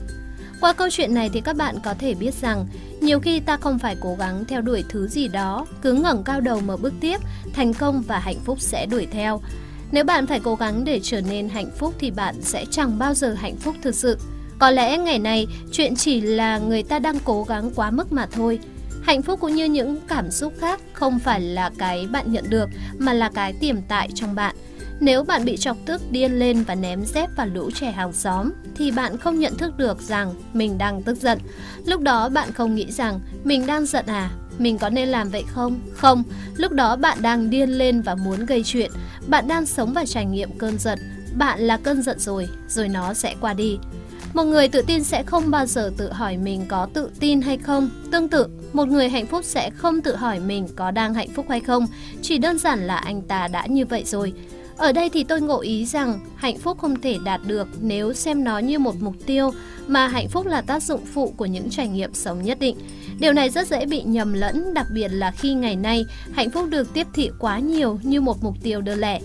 Qua 0.62 0.74
câu 0.74 0.90
chuyện 0.92 1.14
này 1.14 1.30
thì 1.34 1.42
các 1.42 1.56
bạn 1.56 1.76
có 1.84 1.94
thể 1.94 2.14
biết 2.14 2.34
rằng 2.34 2.68
nhiều 3.02 3.20
khi 3.20 3.40
ta 3.40 3.58
không 3.58 3.80
phải 3.80 3.96
cố 4.02 4.16
gắng 4.20 4.46
theo 4.46 4.62
đuổi 4.62 4.84
thứ 4.90 5.08
gì 5.08 5.28
đó, 5.28 5.66
cứ 5.82 5.94
ngẩng 5.94 6.24
cao 6.24 6.42
đầu 6.42 6.62
mà 6.62 6.78
bước 6.78 6.94
tiếp, 7.00 7.18
thành 7.54 7.74
công 7.74 8.02
và 8.08 8.20
hạnh 8.20 8.40
phúc 8.46 8.62
sẽ 8.62 8.86
đuổi 8.86 9.08
theo. 9.12 9.42
Nếu 9.92 10.04
bạn 10.04 10.28
phải 10.28 10.40
cố 10.40 10.56
gắng 10.56 10.84
để 10.86 11.00
trở 11.04 11.22
nên 11.22 11.50
hạnh 11.50 11.70
phúc 11.78 11.94
thì 12.00 12.12
bạn 12.12 12.36
sẽ 12.42 12.66
chẳng 12.72 13.00
bao 13.00 13.14
giờ 13.14 13.34
hạnh 13.34 13.56
phúc 13.56 13.76
thực 13.82 13.96
sự. 13.96 14.18
Có 14.60 14.72
lẽ 14.72 14.98
ngày 14.98 15.20
này 15.20 15.48
chuyện 15.72 15.96
chỉ 15.96 16.22
là 16.22 16.58
người 16.58 16.84
ta 16.84 17.00
đang 17.00 17.20
cố 17.26 17.44
gắng 17.44 17.72
quá 17.76 17.92
mức 17.92 18.12
mà 18.12 18.26
thôi. 18.32 18.60
Hạnh 19.08 19.22
phúc 19.22 19.40
cũng 19.40 19.56
như 19.56 19.66
những 19.66 19.98
cảm 20.08 20.32
xúc 20.32 20.54
khác 20.60 20.80
không 20.94 21.20
phải 21.20 21.42
là 21.42 21.72
cái 21.78 22.08
bạn 22.12 22.32
nhận 22.32 22.46
được 22.50 22.70
mà 22.98 23.14
là 23.14 23.30
cái 23.34 23.54
tiềm 23.54 23.76
tại 23.88 24.10
trong 24.16 24.36
bạn. 24.36 24.56
Nếu 25.00 25.24
bạn 25.24 25.46
bị 25.46 25.58
chọc 25.58 25.78
tức 25.86 26.02
điên 26.12 26.40
lên 26.40 26.64
và 26.64 26.76
ném 26.76 27.06
dép 27.06 27.30
vào 27.36 27.48
lũ 27.48 27.72
trẻ 27.72 27.92
hàng 27.92 28.14
xóm 28.14 28.52
thì 28.76 28.92
bạn 28.92 29.18
không 29.18 29.40
nhận 29.40 29.58
thức 29.58 29.78
được 29.78 30.02
rằng 30.02 30.34
mình 30.54 30.78
đang 30.78 31.04
tức 31.04 31.18
giận. 31.18 31.40
Lúc 31.86 32.02
đó 32.02 32.30
bạn 32.30 32.52
không 32.54 32.76
nghĩ 32.76 32.92
rằng 32.92 33.20
mình 33.44 33.66
đang 33.66 33.86
giận 33.86 34.06
à, 34.06 34.32
mình 34.58 34.78
có 34.78 34.90
nên 34.90 35.10
làm 35.10 35.30
vậy 35.30 35.44
không? 35.48 35.80
Không, 35.94 36.24
lúc 36.58 36.72
đó 36.72 36.96
bạn 36.96 37.18
đang 37.22 37.50
điên 37.50 37.70
lên 37.70 38.02
và 38.02 38.16
muốn 38.16 38.46
gây 38.46 38.64
chuyện. 38.66 38.92
Bạn 39.28 39.48
đang 39.48 39.66
sống 39.66 39.94
và 39.94 40.06
trải 40.06 40.26
nghiệm 40.26 40.58
cơn 40.58 40.78
giận. 40.80 41.00
Bạn 41.36 41.60
là 41.60 41.78
cơn 41.78 42.04
giận 42.04 42.20
rồi, 42.20 42.48
rồi 42.68 42.88
nó 42.88 43.14
sẽ 43.14 43.36
qua 43.42 43.54
đi. 43.54 43.78
Một 44.34 44.44
người 44.44 44.68
tự 44.68 44.82
tin 44.82 45.04
sẽ 45.04 45.24
không 45.24 45.52
bao 45.52 45.66
giờ 45.66 45.92
tự 45.98 46.12
hỏi 46.12 46.38
mình 46.38 46.66
có 46.68 46.88
tự 46.94 47.10
tin 47.20 47.42
hay 47.42 47.58
không. 47.58 47.90
Tương 48.12 48.30
tự, 48.30 48.48
một 48.78 48.88
người 48.88 49.10
hạnh 49.10 49.26
phúc 49.26 49.46
sẽ 49.46 49.70
không 49.70 50.02
tự 50.02 50.16
hỏi 50.16 50.40
mình 50.40 50.68
có 50.76 50.92
đang 50.92 51.14
hạnh 51.14 51.30
phúc 51.36 51.46
hay 51.50 51.60
không. 51.60 51.88
Chỉ 52.22 52.38
đơn 52.38 52.58
giản 52.58 52.88
là 52.88 52.98
anh 52.98 53.22
ta 53.22 53.48
đã 53.48 53.66
như 53.66 53.86
vậy 53.86 54.04
rồi. 54.06 54.34
Ở 54.78 54.92
đây 54.92 55.10
thì 55.10 55.24
tôi 55.24 55.42
ngộ 55.42 55.60
ý 55.60 55.86
rằng 55.86 56.20
hạnh 56.36 56.58
phúc 56.58 56.78
không 56.82 57.02
thể 57.02 57.18
đạt 57.26 57.42
được 57.48 57.68
nếu 57.82 58.14
xem 58.14 58.44
nó 58.44 58.60
như 58.60 58.80
một 58.80 58.96
mục 59.00 59.16
tiêu, 59.26 59.52
mà 59.88 60.08
hạnh 60.08 60.28
phúc 60.30 60.46
là 60.46 60.62
tác 60.62 60.84
dụng 60.84 61.06
phụ 61.14 61.34
của 61.38 61.46
những 61.46 61.70
trải 61.70 61.88
nghiệm 61.88 62.14
sống 62.14 62.44
nhất 62.44 62.60
định. 62.60 62.78
Điều 63.20 63.34
này 63.34 63.50
rất 63.50 63.68
dễ 63.68 63.86
bị 63.86 64.02
nhầm 64.02 64.34
lẫn, 64.34 64.74
đặc 64.74 64.86
biệt 64.94 65.08
là 65.08 65.32
khi 65.32 65.54
ngày 65.54 65.76
nay 65.76 66.06
hạnh 66.34 66.50
phúc 66.50 66.66
được 66.70 66.94
tiếp 66.94 67.08
thị 67.14 67.30
quá 67.40 67.60
nhiều 67.60 68.00
như 68.04 68.22
một 68.22 68.44
mục 68.44 68.56
tiêu 68.64 68.82
đơn 68.82 69.00
lẻ. 69.00 69.20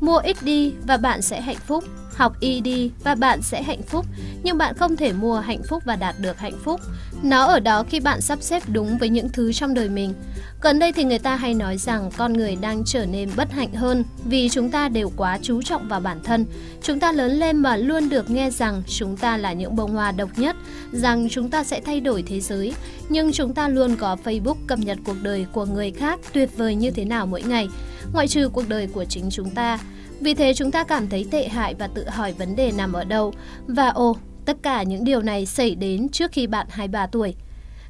Mua 0.00 0.18
ít 0.18 0.36
đi 0.42 0.72
và 0.86 0.96
bạn 0.96 1.22
sẽ 1.22 1.40
hạnh 1.40 1.56
phúc, 1.66 1.84
học 2.16 2.40
Y 2.40 2.60
đi 2.60 2.90
và 3.04 3.14
bạn 3.14 3.42
sẽ 3.42 3.62
hạnh 3.62 3.82
phúc, 3.82 4.06
nhưng 4.42 4.58
bạn 4.58 4.74
không 4.74 4.96
thể 4.96 5.12
mua 5.12 5.40
hạnh 5.40 5.62
phúc 5.68 5.82
và 5.86 5.96
đạt 5.96 6.14
được 6.20 6.38
hạnh 6.38 6.58
phúc. 6.64 6.80
Nó 7.22 7.44
ở 7.44 7.60
đó 7.60 7.84
khi 7.90 8.00
bạn 8.00 8.20
sắp 8.20 8.38
xếp 8.42 8.62
đúng 8.72 8.98
với 8.98 9.08
những 9.08 9.28
thứ 9.28 9.52
trong 9.52 9.74
đời 9.74 9.88
mình. 9.88 10.14
Gần 10.60 10.78
đây 10.78 10.92
thì 10.92 11.04
người 11.04 11.18
ta 11.18 11.36
hay 11.36 11.54
nói 11.54 11.76
rằng 11.78 12.10
con 12.16 12.32
người 12.32 12.56
đang 12.60 12.82
trở 12.86 13.06
nên 13.06 13.30
bất 13.36 13.52
hạnh 13.52 13.74
hơn 13.74 14.04
vì 14.24 14.48
chúng 14.48 14.70
ta 14.70 14.88
đều 14.88 15.12
quá 15.16 15.38
chú 15.42 15.62
trọng 15.62 15.88
vào 15.88 16.00
bản 16.00 16.20
thân. 16.24 16.46
Chúng 16.82 17.00
ta 17.00 17.12
lớn 17.12 17.32
lên 17.32 17.56
mà 17.56 17.76
luôn 17.76 18.08
được 18.08 18.30
nghe 18.30 18.50
rằng 18.50 18.82
chúng 18.86 19.16
ta 19.16 19.36
là 19.36 19.52
những 19.52 19.76
bông 19.76 19.94
hoa 19.94 20.12
độc 20.12 20.30
nhất, 20.38 20.56
rằng 20.92 21.28
chúng 21.30 21.50
ta 21.50 21.64
sẽ 21.64 21.80
thay 21.80 22.00
đổi 22.00 22.22
thế 22.22 22.40
giới. 22.40 22.74
Nhưng 23.08 23.32
chúng 23.32 23.54
ta 23.54 23.68
luôn 23.68 23.96
có 23.96 24.16
Facebook 24.24 24.56
cập 24.66 24.78
nhật 24.78 24.98
cuộc 25.04 25.16
đời 25.22 25.46
của 25.52 25.64
người 25.64 25.90
khác 25.90 26.20
tuyệt 26.32 26.50
vời 26.56 26.74
như 26.74 26.90
thế 26.90 27.04
nào 27.04 27.26
mỗi 27.26 27.42
ngày, 27.42 27.68
ngoại 28.12 28.28
trừ 28.28 28.48
cuộc 28.48 28.68
đời 28.68 28.86
của 28.86 29.04
chính 29.04 29.30
chúng 29.30 29.50
ta. 29.50 29.78
Vì 30.24 30.34
thế 30.34 30.54
chúng 30.54 30.70
ta 30.70 30.84
cảm 30.84 31.08
thấy 31.08 31.26
tệ 31.30 31.48
hại 31.48 31.74
và 31.74 31.86
tự 31.86 32.08
hỏi 32.08 32.32
vấn 32.32 32.56
đề 32.56 32.72
nằm 32.76 32.92
ở 32.92 33.04
đâu. 33.04 33.32
Và 33.66 33.88
ồ, 33.88 34.16
tất 34.44 34.56
cả 34.62 34.82
những 34.82 35.04
điều 35.04 35.22
này 35.22 35.46
xảy 35.46 35.74
đến 35.74 36.08
trước 36.08 36.32
khi 36.32 36.46
bạn 36.46 36.66
23 36.70 37.06
tuổi. 37.06 37.34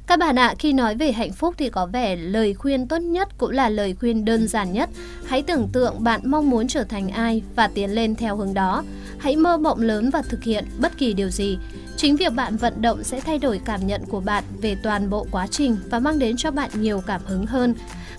Các 0.07 0.19
bạn 0.19 0.39
ạ, 0.39 0.55
khi 0.59 0.73
nói 0.73 0.95
về 0.95 1.11
hạnh 1.11 1.33
phúc 1.33 1.55
thì 1.57 1.69
có 1.69 1.85
vẻ 1.85 2.15
lời 2.15 2.53
khuyên 2.53 2.87
tốt 2.87 2.97
nhất 2.97 3.29
cũng 3.37 3.51
là 3.51 3.69
lời 3.69 3.95
khuyên 3.99 4.25
đơn 4.25 4.47
giản 4.47 4.73
nhất. 4.73 4.89
Hãy 5.25 5.41
tưởng 5.41 5.69
tượng 5.73 6.03
bạn 6.03 6.21
mong 6.23 6.49
muốn 6.49 6.67
trở 6.67 6.83
thành 6.83 7.09
ai 7.09 7.41
và 7.55 7.67
tiến 7.67 7.91
lên 7.91 8.15
theo 8.15 8.35
hướng 8.35 8.53
đó. 8.53 8.83
Hãy 9.17 9.35
mơ 9.35 9.57
mộng 9.57 9.81
lớn 9.81 10.09
và 10.09 10.21
thực 10.21 10.43
hiện 10.43 10.65
bất 10.79 10.97
kỳ 10.97 11.13
điều 11.13 11.29
gì. 11.29 11.57
Chính 11.97 12.15
việc 12.15 12.33
bạn 12.33 12.57
vận 12.57 12.81
động 12.81 13.03
sẽ 13.03 13.19
thay 13.19 13.39
đổi 13.39 13.61
cảm 13.65 13.87
nhận 13.87 14.01
của 14.05 14.19
bạn 14.19 14.43
về 14.61 14.75
toàn 14.83 15.09
bộ 15.09 15.27
quá 15.31 15.47
trình 15.47 15.77
và 15.89 15.99
mang 15.99 16.19
đến 16.19 16.37
cho 16.37 16.51
bạn 16.51 16.69
nhiều 16.73 17.01
cảm 17.07 17.21
hứng 17.25 17.45
hơn. 17.45 17.73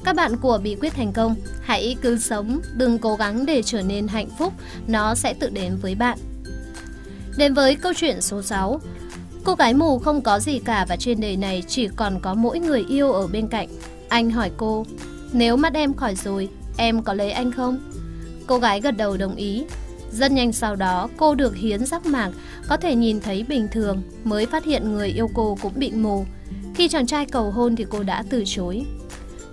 Các 0.06 0.16
bạn 0.16 0.36
của 0.36 0.58
bí 0.62 0.74
quyết 0.74 0.94
thành 0.94 1.12
công, 1.12 1.34
hãy 1.62 1.96
cứ 2.02 2.18
sống, 2.18 2.60
đừng 2.74 2.98
cố 2.98 3.16
gắng 3.16 3.46
để 3.46 3.62
trở 3.62 3.82
nên 3.82 4.08
hạnh 4.08 4.28
phúc, 4.38 4.52
nó 4.86 5.14
sẽ 5.14 5.34
tự 5.34 5.50
đến 5.50 5.76
với 5.82 5.94
bạn. 5.94 6.18
Đến 7.38 7.54
với 7.54 7.76
câu 7.76 7.92
chuyện 7.96 8.20
số 8.20 8.42
6, 8.42 8.80
Cô 9.44 9.54
gái 9.54 9.74
mù 9.74 9.98
không 9.98 10.22
có 10.22 10.38
gì 10.38 10.58
cả 10.58 10.86
và 10.88 10.96
trên 10.96 11.20
đời 11.20 11.36
này 11.36 11.62
chỉ 11.68 11.88
còn 11.96 12.20
có 12.20 12.34
mỗi 12.34 12.58
người 12.58 12.84
yêu 12.88 13.12
ở 13.12 13.26
bên 13.26 13.48
cạnh. 13.48 13.68
Anh 14.08 14.30
hỏi 14.30 14.50
cô, 14.56 14.86
nếu 15.32 15.56
mắt 15.56 15.74
em 15.74 15.94
khỏi 15.94 16.14
rồi, 16.14 16.48
em 16.76 17.02
có 17.02 17.14
lấy 17.14 17.30
anh 17.30 17.52
không? 17.52 17.78
Cô 18.46 18.58
gái 18.58 18.80
gật 18.80 18.96
đầu 18.96 19.16
đồng 19.16 19.36
ý. 19.36 19.64
Rất 20.12 20.32
nhanh 20.32 20.52
sau 20.52 20.76
đó, 20.76 21.08
cô 21.16 21.34
được 21.34 21.56
hiến 21.56 21.86
giác 21.86 22.06
mạc, 22.06 22.30
có 22.68 22.76
thể 22.76 22.94
nhìn 22.94 23.20
thấy 23.20 23.42
bình 23.42 23.68
thường, 23.72 24.02
mới 24.24 24.46
phát 24.46 24.64
hiện 24.64 24.92
người 24.92 25.08
yêu 25.08 25.30
cô 25.34 25.58
cũng 25.62 25.72
bị 25.76 25.90
mù. 25.90 26.26
Khi 26.74 26.88
chàng 26.88 27.06
trai 27.06 27.26
cầu 27.26 27.50
hôn 27.50 27.76
thì 27.76 27.86
cô 27.90 28.02
đã 28.02 28.24
từ 28.30 28.44
chối. 28.46 28.84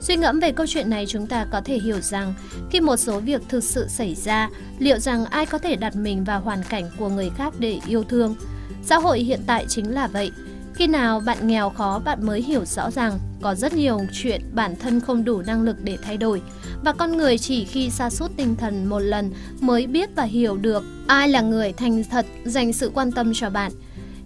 Suy 0.04 0.16
ngẫm 0.16 0.40
về 0.40 0.52
câu 0.52 0.68
chuyện 0.68 0.90
này 0.90 1.06
chúng 1.08 1.28
ta 1.28 1.46
có 1.52 1.62
thể 1.66 1.80
hiểu 1.80 2.02
rằng 2.02 2.34
khi 2.72 2.82
một 2.82 2.98
số 2.98 3.20
việc 3.20 3.42
thực 3.50 3.64
sự 3.64 3.88
xảy 3.88 4.16
ra, 4.16 4.50
liệu 4.80 5.00
rằng 5.00 5.26
ai 5.26 5.46
có 5.46 5.58
thể 5.58 5.76
đặt 5.76 5.96
mình 5.96 6.24
vào 6.24 6.42
hoàn 6.42 6.64
cảnh 6.64 6.90
của 7.00 7.10
người 7.10 7.30
khác 7.38 7.54
để 7.60 7.80
yêu 7.88 8.04
thương? 8.04 8.36
Xã 8.84 8.98
hội 8.98 9.20
hiện 9.20 9.40
tại 9.48 9.66
chính 9.68 9.94
là 9.94 10.08
vậy. 10.08 10.32
Khi 10.76 10.88
nào 10.88 11.20
bạn 11.20 11.48
nghèo 11.48 11.70
khó 11.70 12.02
bạn 12.06 12.26
mới 12.26 12.42
hiểu 12.42 12.66
rõ 12.66 12.92
rằng 12.92 13.20
có 13.42 13.56
rất 13.56 13.74
nhiều 13.74 14.00
chuyện 14.14 14.42
bản 14.54 14.76
thân 14.76 15.00
không 15.00 15.26
đủ 15.26 15.42
năng 15.42 15.62
lực 15.62 15.84
để 15.84 15.98
thay 16.02 16.18
đổi 16.18 16.42
và 16.84 16.94
con 16.94 17.18
người 17.18 17.38
chỉ 17.38 17.66
khi 17.66 17.90
sa 17.90 18.10
sút 18.10 18.32
tinh 18.38 18.56
thần 18.56 18.86
một 18.86 19.00
lần 19.00 19.32
mới 19.60 19.88
biết 19.88 20.10
và 20.16 20.24
hiểu 20.24 20.58
được 20.58 20.84
ai 21.08 21.30
là 21.30 21.42
người 21.42 21.74
thành 21.74 22.04
thật 22.04 22.26
dành 22.46 22.74
sự 22.74 22.92
quan 22.94 23.12
tâm 23.12 23.32
cho 23.36 23.50
bạn. 23.50 23.72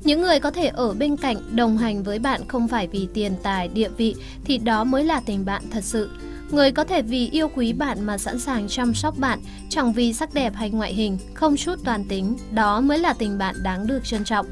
Những 0.07 0.21
người 0.21 0.39
có 0.39 0.51
thể 0.51 0.67
ở 0.67 0.93
bên 0.93 1.17
cạnh 1.17 1.37
đồng 1.55 1.77
hành 1.77 2.03
với 2.03 2.19
bạn 2.19 2.47
không 2.47 2.67
phải 2.67 2.87
vì 2.87 3.07
tiền 3.13 3.33
tài, 3.43 3.67
địa 3.67 3.89
vị 3.97 4.15
thì 4.45 4.57
đó 4.57 4.83
mới 4.83 5.03
là 5.03 5.21
tình 5.25 5.45
bạn 5.45 5.63
thật 5.71 5.83
sự. 5.83 6.09
Người 6.51 6.71
có 6.71 6.83
thể 6.83 7.01
vì 7.01 7.29
yêu 7.29 7.49
quý 7.55 7.73
bạn 7.73 8.05
mà 8.05 8.17
sẵn 8.17 8.39
sàng 8.39 8.67
chăm 8.67 8.93
sóc 8.93 9.17
bạn, 9.17 9.39
chẳng 9.69 9.93
vì 9.93 10.13
sắc 10.13 10.33
đẹp 10.33 10.53
hay 10.55 10.69
ngoại 10.69 10.93
hình, 10.93 11.17
không 11.33 11.57
chút 11.57 11.75
toàn 11.83 12.03
tính, 12.05 12.37
đó 12.51 12.81
mới 12.81 12.99
là 12.99 13.13
tình 13.13 13.37
bạn 13.37 13.55
đáng 13.63 13.87
được 13.87 13.99
trân 14.03 14.23
trọng. 14.23 14.45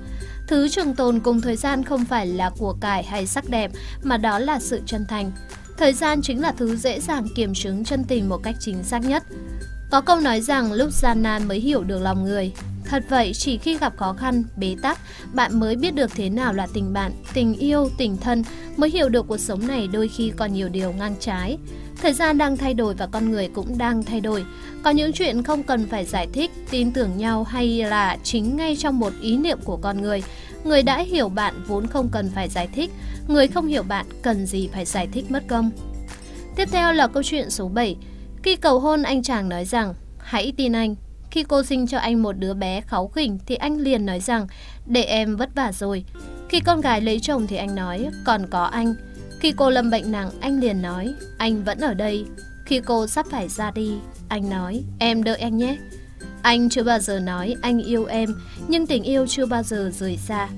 Thứ 0.47 0.69
trường 0.69 0.95
tồn 0.95 1.19
cùng 1.19 1.41
thời 1.41 1.55
gian 1.55 1.83
không 1.83 2.05
phải 2.05 2.27
là 2.27 2.50
của 2.57 2.74
cải 2.81 3.03
hay 3.03 3.27
sắc 3.27 3.50
đẹp, 3.50 3.71
mà 4.03 4.17
đó 4.17 4.39
là 4.39 4.59
sự 4.59 4.81
chân 4.85 5.05
thành. 5.09 5.31
Thời 5.77 5.93
gian 5.93 6.21
chính 6.21 6.41
là 6.41 6.51
thứ 6.51 6.75
dễ 6.75 7.00
dàng 7.00 7.27
kiểm 7.35 7.53
chứng 7.53 7.83
chân 7.83 8.03
tình 8.03 8.29
một 8.29 8.43
cách 8.43 8.55
chính 8.59 8.83
xác 8.83 9.00
nhất. 9.00 9.24
Có 9.91 10.01
câu 10.01 10.19
nói 10.19 10.41
rằng 10.41 10.74
lúc 10.74 10.89
gian 10.91 11.24
nan 11.24 11.47
mới 11.47 11.59
hiểu 11.59 11.83
được 11.83 12.00
lòng 12.00 12.24
người. 12.24 12.51
Thật 12.89 13.04
vậy, 13.10 13.32
chỉ 13.34 13.58
khi 13.58 13.77
gặp 13.77 13.98
khó 13.98 14.13
khăn, 14.13 14.44
bế 14.58 14.75
tắc, 14.82 15.00
bạn 15.34 15.60
mới 15.60 15.75
biết 15.75 15.96
được 15.96 16.12
thế 16.15 16.30
nào 16.30 16.54
là 16.54 16.68
tình 16.74 16.94
bạn, 16.94 17.12
tình 17.34 17.54
yêu, 17.54 17.89
tình 17.98 18.18
thân, 18.18 18.44
mới 18.77 18.89
hiểu 18.89 19.10
được 19.10 19.27
cuộc 19.27 19.38
sống 19.38 19.68
này 19.68 19.88
đôi 19.88 20.08
khi 20.08 20.32
còn 20.38 20.54
nhiều 20.54 20.70
điều 20.70 20.94
ngang 20.94 21.15
trái. 21.20 21.58
Thời 22.01 22.13
gian 22.13 22.38
đang 22.38 22.58
thay 22.58 22.74
đổi 22.74 22.94
và 22.94 23.08
con 23.08 23.32
người 23.32 23.48
cũng 23.48 23.77
đang 23.77 24.04
thay 24.04 24.22
đổi. 24.22 24.46
Có 24.84 24.89
những 24.89 25.13
chuyện 25.13 25.44
không 25.44 25.63
cần 25.63 25.88
phải 25.88 26.06
giải 26.06 26.27
thích, 26.34 26.51
tin 26.70 26.92
tưởng 26.92 27.18
nhau 27.18 27.44
hay 27.44 27.84
là 27.84 28.18
chính 28.24 28.58
ngay 28.58 28.75
trong 28.75 29.00
một 29.00 29.13
ý 29.22 29.38
niệm 29.38 29.60
của 29.63 29.77
con 29.77 30.01
người. 30.01 30.24
Người 30.63 30.84
đã 30.84 31.00
hiểu 31.00 31.30
bạn 31.30 31.63
vốn 31.68 31.88
không 31.88 32.10
cần 32.12 32.30
phải 32.36 32.50
giải 32.50 32.68
thích, 32.75 32.92
người 33.27 33.48
không 33.48 33.68
hiểu 33.68 33.84
bạn 33.84 34.06
cần 34.22 34.46
gì 34.46 34.70
phải 34.74 34.86
giải 34.86 35.08
thích 35.12 35.32
mất 35.32 35.44
công. 35.48 35.72
Tiếp 36.56 36.70
theo 36.72 36.94
là 36.94 37.08
câu 37.08 37.24
chuyện 37.24 37.50
số 37.50 37.68
7. 37.68 37.96
Khi 38.44 38.56
cầu 38.56 38.80
hôn 38.80 39.04
anh 39.04 39.24
chàng 39.24 39.50
nói 39.50 39.65
rằng, 39.65 39.94
hãy 40.18 40.54
tin 40.58 40.72
anh. 40.72 40.96
Khi 41.32 41.44
cô 41.44 41.63
sinh 41.63 41.88
cho 41.88 41.98
anh 41.98 42.24
một 42.24 42.32
đứa 42.32 42.53
bé 42.53 42.82
kháu 42.82 43.08
khỉnh 43.08 43.39
thì 43.46 43.55
anh 43.55 43.77
liền 43.77 44.05
nói 44.05 44.20
rằng, 44.20 44.48
để 44.86 45.03
em 45.03 45.36
vất 45.36 45.50
vả 45.55 45.72
rồi. 45.72 46.05
Khi 46.50 46.60
con 46.60 46.82
gái 46.82 47.01
lấy 47.01 47.20
chồng 47.20 47.48
thì 47.48 47.55
anh 47.55 47.75
nói, 47.75 48.08
còn 48.25 48.48
có 48.50 48.63
anh. 48.63 48.96
Khi 49.39 49.53
cô 49.58 49.70
lâm 49.70 49.89
bệnh 49.89 50.12
nặng, 50.12 50.29
anh 50.39 50.60
liền 50.60 50.82
nói, 50.82 51.13
anh 51.38 51.63
vẫn 51.63 51.79
ở 51.79 51.94
đây. 51.94 52.25
Khi 52.65 52.82
cô 52.86 53.08
sắp 53.08 53.25
phải 53.32 53.48
ra 53.48 53.72
đi, 53.72 53.94
anh 54.27 54.50
nói, 54.50 54.84
em 55.00 55.24
đợi 55.24 55.38
anh 55.38 55.58
nhé. 55.58 55.77
Anh 56.41 56.70
chưa 56.70 56.84
bao 56.84 57.00
giờ 57.00 57.20
nói 57.20 57.55
anh 57.62 57.84
yêu 57.84 58.05
em, 58.05 58.36
nhưng 58.67 58.88
tình 58.88 59.03
yêu 59.03 59.27
chưa 59.27 59.46
bao 59.46 59.63
giờ 59.63 59.91
rời 59.94 60.17
xa. 60.17 60.50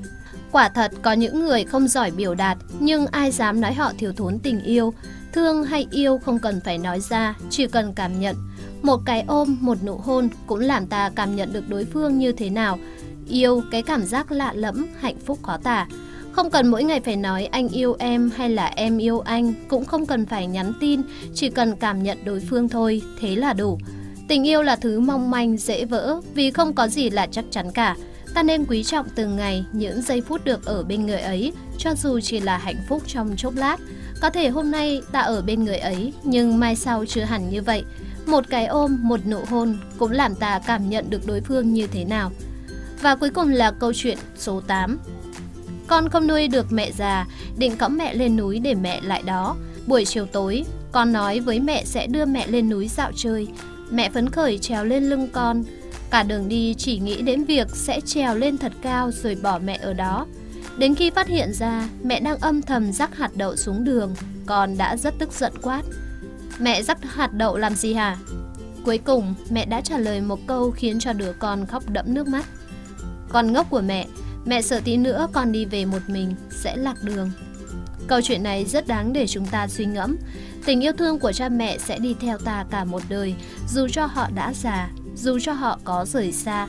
Quả 0.52 0.70
thật 0.70 0.92
có 1.02 1.14
những 1.14 1.46
người 1.46 1.64
không 1.64 1.88
giỏi 1.88 2.12
biểu 2.12 2.36
đạt, 2.36 2.58
nhưng 2.80 3.08
ai 3.08 3.32
dám 3.32 3.62
nói 3.62 3.74
họ 3.74 3.92
thiếu 3.98 4.14
thốn 4.18 4.40
tình 4.40 4.62
yêu. 4.64 4.94
Thương 5.34 5.64
hay 5.64 5.88
yêu 5.92 6.18
không 6.26 6.40
cần 6.40 6.62
phải 6.66 6.78
nói 6.78 7.00
ra, 7.00 7.36
chỉ 7.50 7.68
cần 7.68 7.94
cảm 7.94 8.20
nhận. 8.20 8.36
Một 8.82 9.02
cái 9.06 9.24
ôm, 9.28 9.58
một 9.62 9.84
nụ 9.84 9.96
hôn 9.96 10.30
cũng 10.48 10.60
làm 10.60 10.88
ta 10.88 11.10
cảm 11.16 11.36
nhận 11.36 11.54
được 11.54 11.70
đối 11.70 11.86
phương 11.86 12.18
như 12.18 12.32
thế 12.32 12.50
nào. 12.50 12.80
Yêu, 13.28 13.62
cái 13.72 13.84
cảm 13.84 14.04
giác 14.04 14.32
lạ 14.32 14.54
lẫm, 14.56 14.88
hạnh 15.00 15.18
phúc 15.26 15.40
khó 15.42 15.58
tả. 15.58 15.88
Không 16.32 16.50
cần 16.50 16.68
mỗi 16.68 16.84
ngày 16.84 17.00
phải 17.00 17.16
nói 17.16 17.46
anh 17.46 17.68
yêu 17.68 17.96
em 18.00 18.32
hay 18.36 18.50
là 18.50 18.66
em 18.66 18.98
yêu 18.98 19.20
anh, 19.20 19.54
cũng 19.68 19.86
không 19.86 20.06
cần 20.06 20.26
phải 20.26 20.48
nhắn 20.48 20.74
tin, 20.80 21.02
chỉ 21.34 21.50
cần 21.50 21.76
cảm 21.76 22.04
nhận 22.04 22.18
đối 22.26 22.40
phương 22.40 22.70
thôi, 22.70 23.02
thế 23.20 23.36
là 23.36 23.54
đủ. 23.54 23.78
Tình 24.28 24.48
yêu 24.48 24.62
là 24.62 24.76
thứ 24.76 25.00
mong 25.00 25.32
manh, 25.32 25.58
dễ 25.58 25.86
vỡ, 25.86 26.22
vì 26.34 26.52
không 26.52 26.74
có 26.74 26.88
gì 26.88 27.10
là 27.10 27.28
chắc 27.32 27.46
chắn 27.52 27.72
cả. 27.72 27.96
Ta 28.34 28.44
nên 28.44 28.66
quý 28.66 28.84
trọng 28.84 29.06
từng 29.16 29.36
ngày, 29.36 29.66
những 29.74 30.02
giây 30.02 30.22
phút 30.22 30.46
được 30.46 30.66
ở 30.66 30.84
bên 30.84 31.06
người 31.06 31.20
ấy, 31.20 31.54
cho 31.78 31.96
dù 31.96 32.20
chỉ 32.20 32.40
là 32.40 32.58
hạnh 32.58 32.82
phúc 32.90 33.02
trong 33.08 33.36
chốc 33.38 33.56
lát. 33.56 33.78
Có 34.22 34.30
thể 34.30 34.50
hôm 34.50 34.72
nay 34.72 35.02
ta 35.12 35.20
ở 35.20 35.42
bên 35.42 35.64
người 35.64 35.78
ấy, 35.78 36.14
nhưng 36.24 36.60
mai 36.60 36.76
sau 36.76 37.06
chưa 37.06 37.24
hẳn 37.24 37.50
như 37.50 37.62
vậy. 37.62 37.84
Một 38.28 38.50
cái 38.50 38.66
ôm, 38.66 38.98
một 39.02 39.20
nụ 39.28 39.40
hôn 39.50 39.78
cũng 39.98 40.12
làm 40.12 40.36
ta 40.36 40.60
cảm 40.68 40.90
nhận 40.90 41.10
được 41.10 41.28
đối 41.28 41.42
phương 41.42 41.74
như 41.74 41.88
thế 41.88 42.06
nào. 42.06 42.32
Và 43.02 43.16
cuối 43.16 43.30
cùng 43.30 43.50
là 43.50 43.72
câu 43.72 43.94
chuyện 43.96 44.18
số 44.38 44.62
8. 44.62 45.00
Con 45.88 46.10
không 46.10 46.28
nuôi 46.28 46.48
được 46.48 46.66
mẹ 46.72 46.92
già, 46.92 47.26
định 47.58 47.78
cõng 47.78 47.98
mẹ 47.98 48.14
lên 48.14 48.38
núi 48.38 48.60
để 48.60 48.74
mẹ 48.74 49.02
lại 49.02 49.24
đó. 49.26 49.56
Buổi 49.88 50.06
chiều 50.06 50.26
tối, 50.26 50.64
con 50.92 51.12
nói 51.12 51.40
với 51.40 51.60
mẹ 51.60 51.86
sẽ 51.86 52.08
đưa 52.08 52.26
mẹ 52.26 52.48
lên 52.48 52.70
núi 52.70 52.88
dạo 52.88 53.12
chơi. 53.16 53.48
Mẹ 53.92 54.10
phấn 54.10 54.30
khởi 54.30 54.58
trèo 54.58 54.86
lên 54.86 55.10
lưng 55.10 55.28
con. 55.32 55.64
Cả 56.10 56.24
đường 56.24 56.50
đi 56.50 56.76
chỉ 56.78 57.00
nghĩ 57.00 57.22
đến 57.22 57.44
việc 57.44 57.68
sẽ 57.74 58.02
trèo 58.06 58.36
lên 58.36 58.58
thật 58.58 58.72
cao 58.82 59.12
rồi 59.24 59.36
bỏ 59.36 59.60
mẹ 59.60 59.80
ở 59.82 59.94
đó. 59.94 60.26
Đến 60.78 60.96
khi 60.96 61.10
phát 61.10 61.28
hiện 61.28 61.54
ra 61.54 61.90
mẹ 62.04 62.20
đang 62.20 62.38
âm 62.38 62.62
thầm 62.62 62.92
rắc 62.92 63.18
hạt 63.18 63.32
đậu 63.36 63.56
xuống 63.56 63.84
đường, 63.84 64.16
con 64.46 64.78
đã 64.78 64.98
rất 64.98 65.14
tức 65.20 65.34
giận 65.34 65.54
quát. 65.62 65.82
Mẹ 66.60 66.84
rắc 66.84 67.14
hạt 67.14 67.34
đậu 67.34 67.58
làm 67.58 67.76
gì 67.76 67.94
hả? 67.94 68.18
Cuối 68.86 68.98
cùng, 68.98 69.36
mẹ 69.50 69.66
đã 69.66 69.82
trả 69.82 69.98
lời 69.98 70.22
một 70.22 70.40
câu 70.48 70.72
khiến 70.72 71.00
cho 71.00 71.14
đứa 71.14 71.34
con 71.34 71.66
khóc 71.66 71.84
đẫm 71.90 72.14
nước 72.14 72.28
mắt. 72.28 72.46
Con 73.30 73.54
ngốc 73.54 73.70
của 73.70 73.82
mẹ, 73.82 74.08
mẹ 74.46 74.62
sợ 74.62 74.82
tí 74.84 74.98
nữa 74.98 75.28
con 75.34 75.52
đi 75.52 75.66
về 75.66 75.86
một 75.86 76.02
mình 76.08 76.36
sẽ 76.50 76.76
lạc 76.76 76.96
đường. 77.04 77.32
Câu 78.08 78.22
chuyện 78.22 78.44
này 78.44 78.66
rất 78.66 78.88
đáng 78.88 79.14
để 79.14 79.28
chúng 79.28 79.46
ta 79.46 79.68
suy 79.68 79.86
ngẫm. 79.86 80.18
Tình 80.66 80.84
yêu 80.84 80.92
thương 80.94 81.20
của 81.20 81.32
cha 81.32 81.50
mẹ 81.50 81.78
sẽ 81.78 82.00
đi 82.00 82.16
theo 82.20 82.38
ta 82.38 82.66
cả 82.72 82.84
một 82.84 83.02
đời, 83.10 83.36
dù 83.70 83.88
cho 83.88 84.06
họ 84.06 84.30
đã 84.36 84.54
già, 84.54 84.90
dù 85.16 85.40
cho 85.40 85.54
họ 85.54 85.80
có 85.84 86.06
rời 86.06 86.32
xa. 86.32 86.68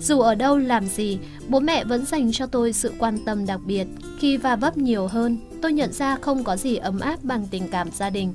Dù 0.00 0.20
ở 0.20 0.34
đâu 0.34 0.58
làm 0.58 0.86
gì, 0.86 1.18
bố 1.48 1.60
mẹ 1.60 1.84
vẫn 1.84 2.06
dành 2.06 2.32
cho 2.32 2.46
tôi 2.46 2.72
sự 2.72 2.92
quan 2.98 3.18
tâm 3.24 3.46
đặc 3.46 3.60
biệt. 3.66 3.86
Khi 4.18 4.36
va 4.36 4.56
vấp 4.56 4.76
nhiều 4.76 5.06
hơn, 5.06 5.38
tôi 5.62 5.72
nhận 5.72 5.92
ra 5.92 6.16
không 6.16 6.44
có 6.44 6.56
gì 6.56 6.76
ấm 6.76 7.00
áp 7.00 7.24
bằng 7.24 7.46
tình 7.50 7.68
cảm 7.68 7.90
gia 7.90 8.10
đình. 8.10 8.34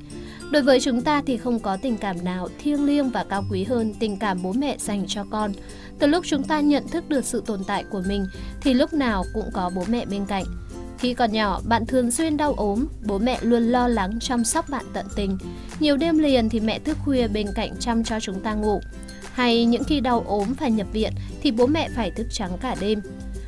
Đối 0.51 0.61
với 0.61 0.79
chúng 0.79 1.01
ta 1.01 1.21
thì 1.25 1.37
không 1.37 1.59
có 1.59 1.77
tình 1.77 1.97
cảm 1.97 2.23
nào 2.23 2.47
thiêng 2.59 2.85
liêng 2.85 3.09
và 3.09 3.23
cao 3.29 3.43
quý 3.51 3.63
hơn 3.63 3.93
tình 3.99 4.17
cảm 4.19 4.43
bố 4.43 4.53
mẹ 4.53 4.77
dành 4.79 5.05
cho 5.07 5.25
con. 5.31 5.51
Từ 5.99 6.07
lúc 6.07 6.25
chúng 6.27 6.43
ta 6.43 6.59
nhận 6.59 6.87
thức 6.87 7.09
được 7.09 7.25
sự 7.25 7.43
tồn 7.45 7.63
tại 7.67 7.83
của 7.91 8.01
mình 8.07 8.25
thì 8.61 8.73
lúc 8.73 8.93
nào 8.93 9.23
cũng 9.33 9.49
có 9.53 9.71
bố 9.75 9.83
mẹ 9.87 10.05
bên 10.05 10.25
cạnh. 10.25 10.43
Khi 10.99 11.13
còn 11.13 11.31
nhỏ, 11.31 11.61
bạn 11.65 11.85
thường 11.85 12.11
xuyên 12.11 12.37
đau 12.37 12.53
ốm, 12.53 12.87
bố 13.05 13.17
mẹ 13.17 13.39
luôn 13.41 13.63
lo 13.63 13.87
lắng 13.87 14.19
chăm 14.21 14.43
sóc 14.43 14.69
bạn 14.69 14.85
tận 14.93 15.05
tình. 15.15 15.37
Nhiều 15.79 15.97
đêm 15.97 16.17
liền 16.17 16.49
thì 16.49 16.59
mẹ 16.59 16.79
thức 16.79 16.97
khuya 17.05 17.27
bên 17.27 17.47
cạnh 17.55 17.71
chăm 17.79 18.03
cho 18.03 18.19
chúng 18.19 18.39
ta 18.39 18.53
ngủ. 18.53 18.81
Hay 19.33 19.65
những 19.65 19.83
khi 19.83 19.99
đau 19.99 20.23
ốm 20.27 20.53
phải 20.55 20.71
nhập 20.71 20.87
viện 20.93 21.13
thì 21.41 21.51
bố 21.51 21.67
mẹ 21.67 21.89
phải 21.89 22.11
thức 22.11 22.27
trắng 22.31 22.57
cả 22.61 22.75
đêm. 22.79 23.01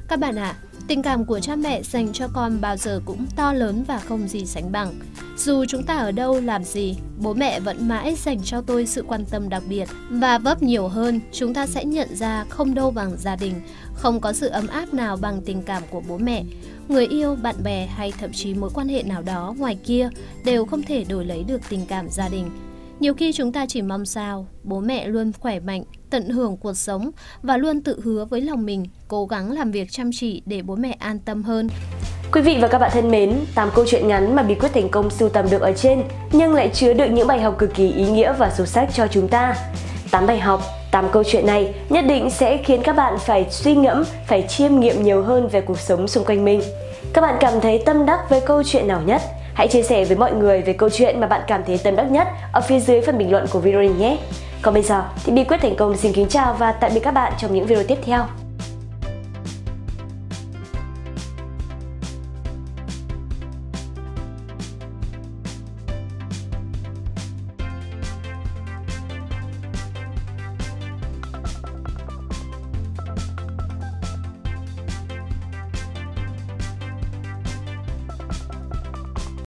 Các 0.07 0.19
bạn 0.19 0.35
ạ, 0.35 0.55
à, 0.61 0.66
Tình 0.87 1.01
cảm 1.01 1.25
của 1.25 1.39
cha 1.39 1.55
mẹ 1.55 1.81
dành 1.83 2.13
cho 2.13 2.27
con 2.33 2.61
bao 2.61 2.77
giờ 2.77 3.01
cũng 3.05 3.25
to 3.35 3.53
lớn 3.53 3.83
và 3.87 3.99
không 3.99 4.27
gì 4.27 4.45
sánh 4.45 4.71
bằng. 4.71 4.93
Dù 5.37 5.65
chúng 5.65 5.83
ta 5.83 5.97
ở 5.97 6.11
đâu 6.11 6.41
làm 6.41 6.63
gì, 6.63 6.95
bố 7.17 7.33
mẹ 7.33 7.59
vẫn 7.59 7.87
mãi 7.87 8.15
dành 8.15 8.39
cho 8.43 8.61
tôi 8.61 8.85
sự 8.85 9.03
quan 9.07 9.25
tâm 9.25 9.49
đặc 9.49 9.63
biệt. 9.69 9.89
Và 10.09 10.37
vấp 10.37 10.63
nhiều 10.63 10.87
hơn, 10.87 11.19
chúng 11.31 11.53
ta 11.53 11.67
sẽ 11.67 11.85
nhận 11.85 12.15
ra 12.15 12.45
không 12.49 12.75
đâu 12.75 12.91
bằng 12.91 13.17
gia 13.17 13.35
đình, 13.35 13.53
không 13.93 14.19
có 14.19 14.33
sự 14.33 14.47
ấm 14.47 14.67
áp 14.67 14.93
nào 14.93 15.17
bằng 15.17 15.41
tình 15.45 15.61
cảm 15.61 15.83
của 15.89 16.01
bố 16.07 16.17
mẹ. 16.17 16.43
Người 16.87 17.07
yêu, 17.07 17.35
bạn 17.35 17.55
bè 17.63 17.85
hay 17.85 18.13
thậm 18.19 18.31
chí 18.33 18.53
mối 18.53 18.69
quan 18.73 18.87
hệ 18.87 19.03
nào 19.03 19.21
đó 19.21 19.55
ngoài 19.57 19.77
kia 19.85 20.09
đều 20.45 20.65
không 20.65 20.83
thể 20.83 21.03
đổi 21.03 21.25
lấy 21.25 21.43
được 21.43 21.61
tình 21.69 21.85
cảm 21.85 22.09
gia 22.09 22.29
đình. 22.29 22.49
Nhiều 22.99 23.13
khi 23.13 23.33
chúng 23.33 23.51
ta 23.51 23.65
chỉ 23.65 23.81
mong 23.81 24.05
sao 24.05 24.47
bố 24.63 24.79
mẹ 24.79 25.07
luôn 25.07 25.31
khỏe 25.39 25.59
mạnh, 25.59 25.83
tận 26.09 26.29
hưởng 26.29 26.57
cuộc 26.57 26.73
sống 26.73 27.11
và 27.43 27.57
luôn 27.57 27.81
tự 27.81 28.01
hứa 28.03 28.25
với 28.25 28.41
lòng 28.41 28.65
mình 28.65 28.85
cố 29.07 29.25
gắng 29.25 29.51
làm 29.51 29.71
việc 29.71 29.91
chăm 29.91 30.09
chỉ 30.13 30.41
để 30.45 30.61
bố 30.61 30.75
mẹ 30.75 30.95
an 30.99 31.19
tâm 31.19 31.43
hơn. 31.43 31.67
Quý 32.31 32.41
vị 32.41 32.57
và 32.61 32.67
các 32.67 32.77
bạn 32.77 32.91
thân 32.93 33.11
mến, 33.11 33.33
8 33.55 33.69
câu 33.75 33.85
chuyện 33.87 34.07
ngắn 34.07 34.35
mà 34.35 34.43
bí 34.43 34.55
quyết 34.55 34.73
thành 34.73 34.89
công 34.89 35.09
sưu 35.09 35.29
tầm 35.29 35.49
được 35.49 35.61
ở 35.61 35.71
trên 35.71 36.03
nhưng 36.31 36.53
lại 36.53 36.69
chứa 36.73 36.93
đựng 36.93 37.15
những 37.15 37.27
bài 37.27 37.39
học 37.39 37.55
cực 37.57 37.73
kỳ 37.73 37.91
ý 37.91 38.09
nghĩa 38.09 38.33
và 38.33 38.49
sâu 38.57 38.65
sắc 38.65 38.89
cho 38.93 39.07
chúng 39.07 39.27
ta. 39.27 39.55
8 40.11 40.27
bài 40.27 40.39
học, 40.39 40.61
8 40.91 41.05
câu 41.11 41.23
chuyện 41.23 41.45
này 41.45 41.73
nhất 41.89 42.05
định 42.07 42.29
sẽ 42.29 42.57
khiến 42.57 42.81
các 42.83 42.95
bạn 42.95 43.17
phải 43.19 43.45
suy 43.49 43.75
ngẫm, 43.75 44.03
phải 44.27 44.45
chiêm 44.49 44.79
nghiệm 44.79 45.03
nhiều 45.03 45.23
hơn 45.23 45.47
về 45.47 45.61
cuộc 45.61 45.79
sống 45.79 46.07
xung 46.07 46.25
quanh 46.25 46.45
mình. 46.45 46.61
Các 47.13 47.21
bạn 47.21 47.35
cảm 47.39 47.53
thấy 47.61 47.83
tâm 47.85 48.05
đắc 48.05 48.29
với 48.29 48.41
câu 48.41 48.63
chuyện 48.63 48.87
nào 48.87 49.01
nhất? 49.05 49.21
Hãy 49.53 49.67
chia 49.67 49.83
sẻ 49.83 50.05
với 50.05 50.17
mọi 50.17 50.33
người 50.33 50.61
về 50.61 50.73
câu 50.73 50.89
chuyện 50.89 51.19
mà 51.19 51.27
bạn 51.27 51.41
cảm 51.47 51.63
thấy 51.63 51.77
tâm 51.77 51.95
đắc 51.95 52.11
nhất 52.11 52.27
ở 52.53 52.61
phía 52.61 52.79
dưới 52.79 53.01
phần 53.01 53.17
bình 53.17 53.31
luận 53.31 53.45
của 53.51 53.59
video 53.59 53.79
này 53.79 53.89
nhé. 53.99 54.17
Còn 54.61 54.73
bây 54.73 54.83
giờ 54.83 55.03
thì 55.23 55.33
bí 55.33 55.43
quyết 55.43 55.57
thành 55.61 55.75
công 55.75 55.97
xin 55.97 56.13
kính 56.13 56.27
chào 56.29 56.53
và 56.53 56.71
tạm 56.71 56.91
biệt 56.93 57.01
các 57.03 57.11
bạn 57.11 57.33
trong 57.37 57.53
những 57.53 57.65
video 57.65 57.83
tiếp 57.87 57.97
theo. 58.05 58.46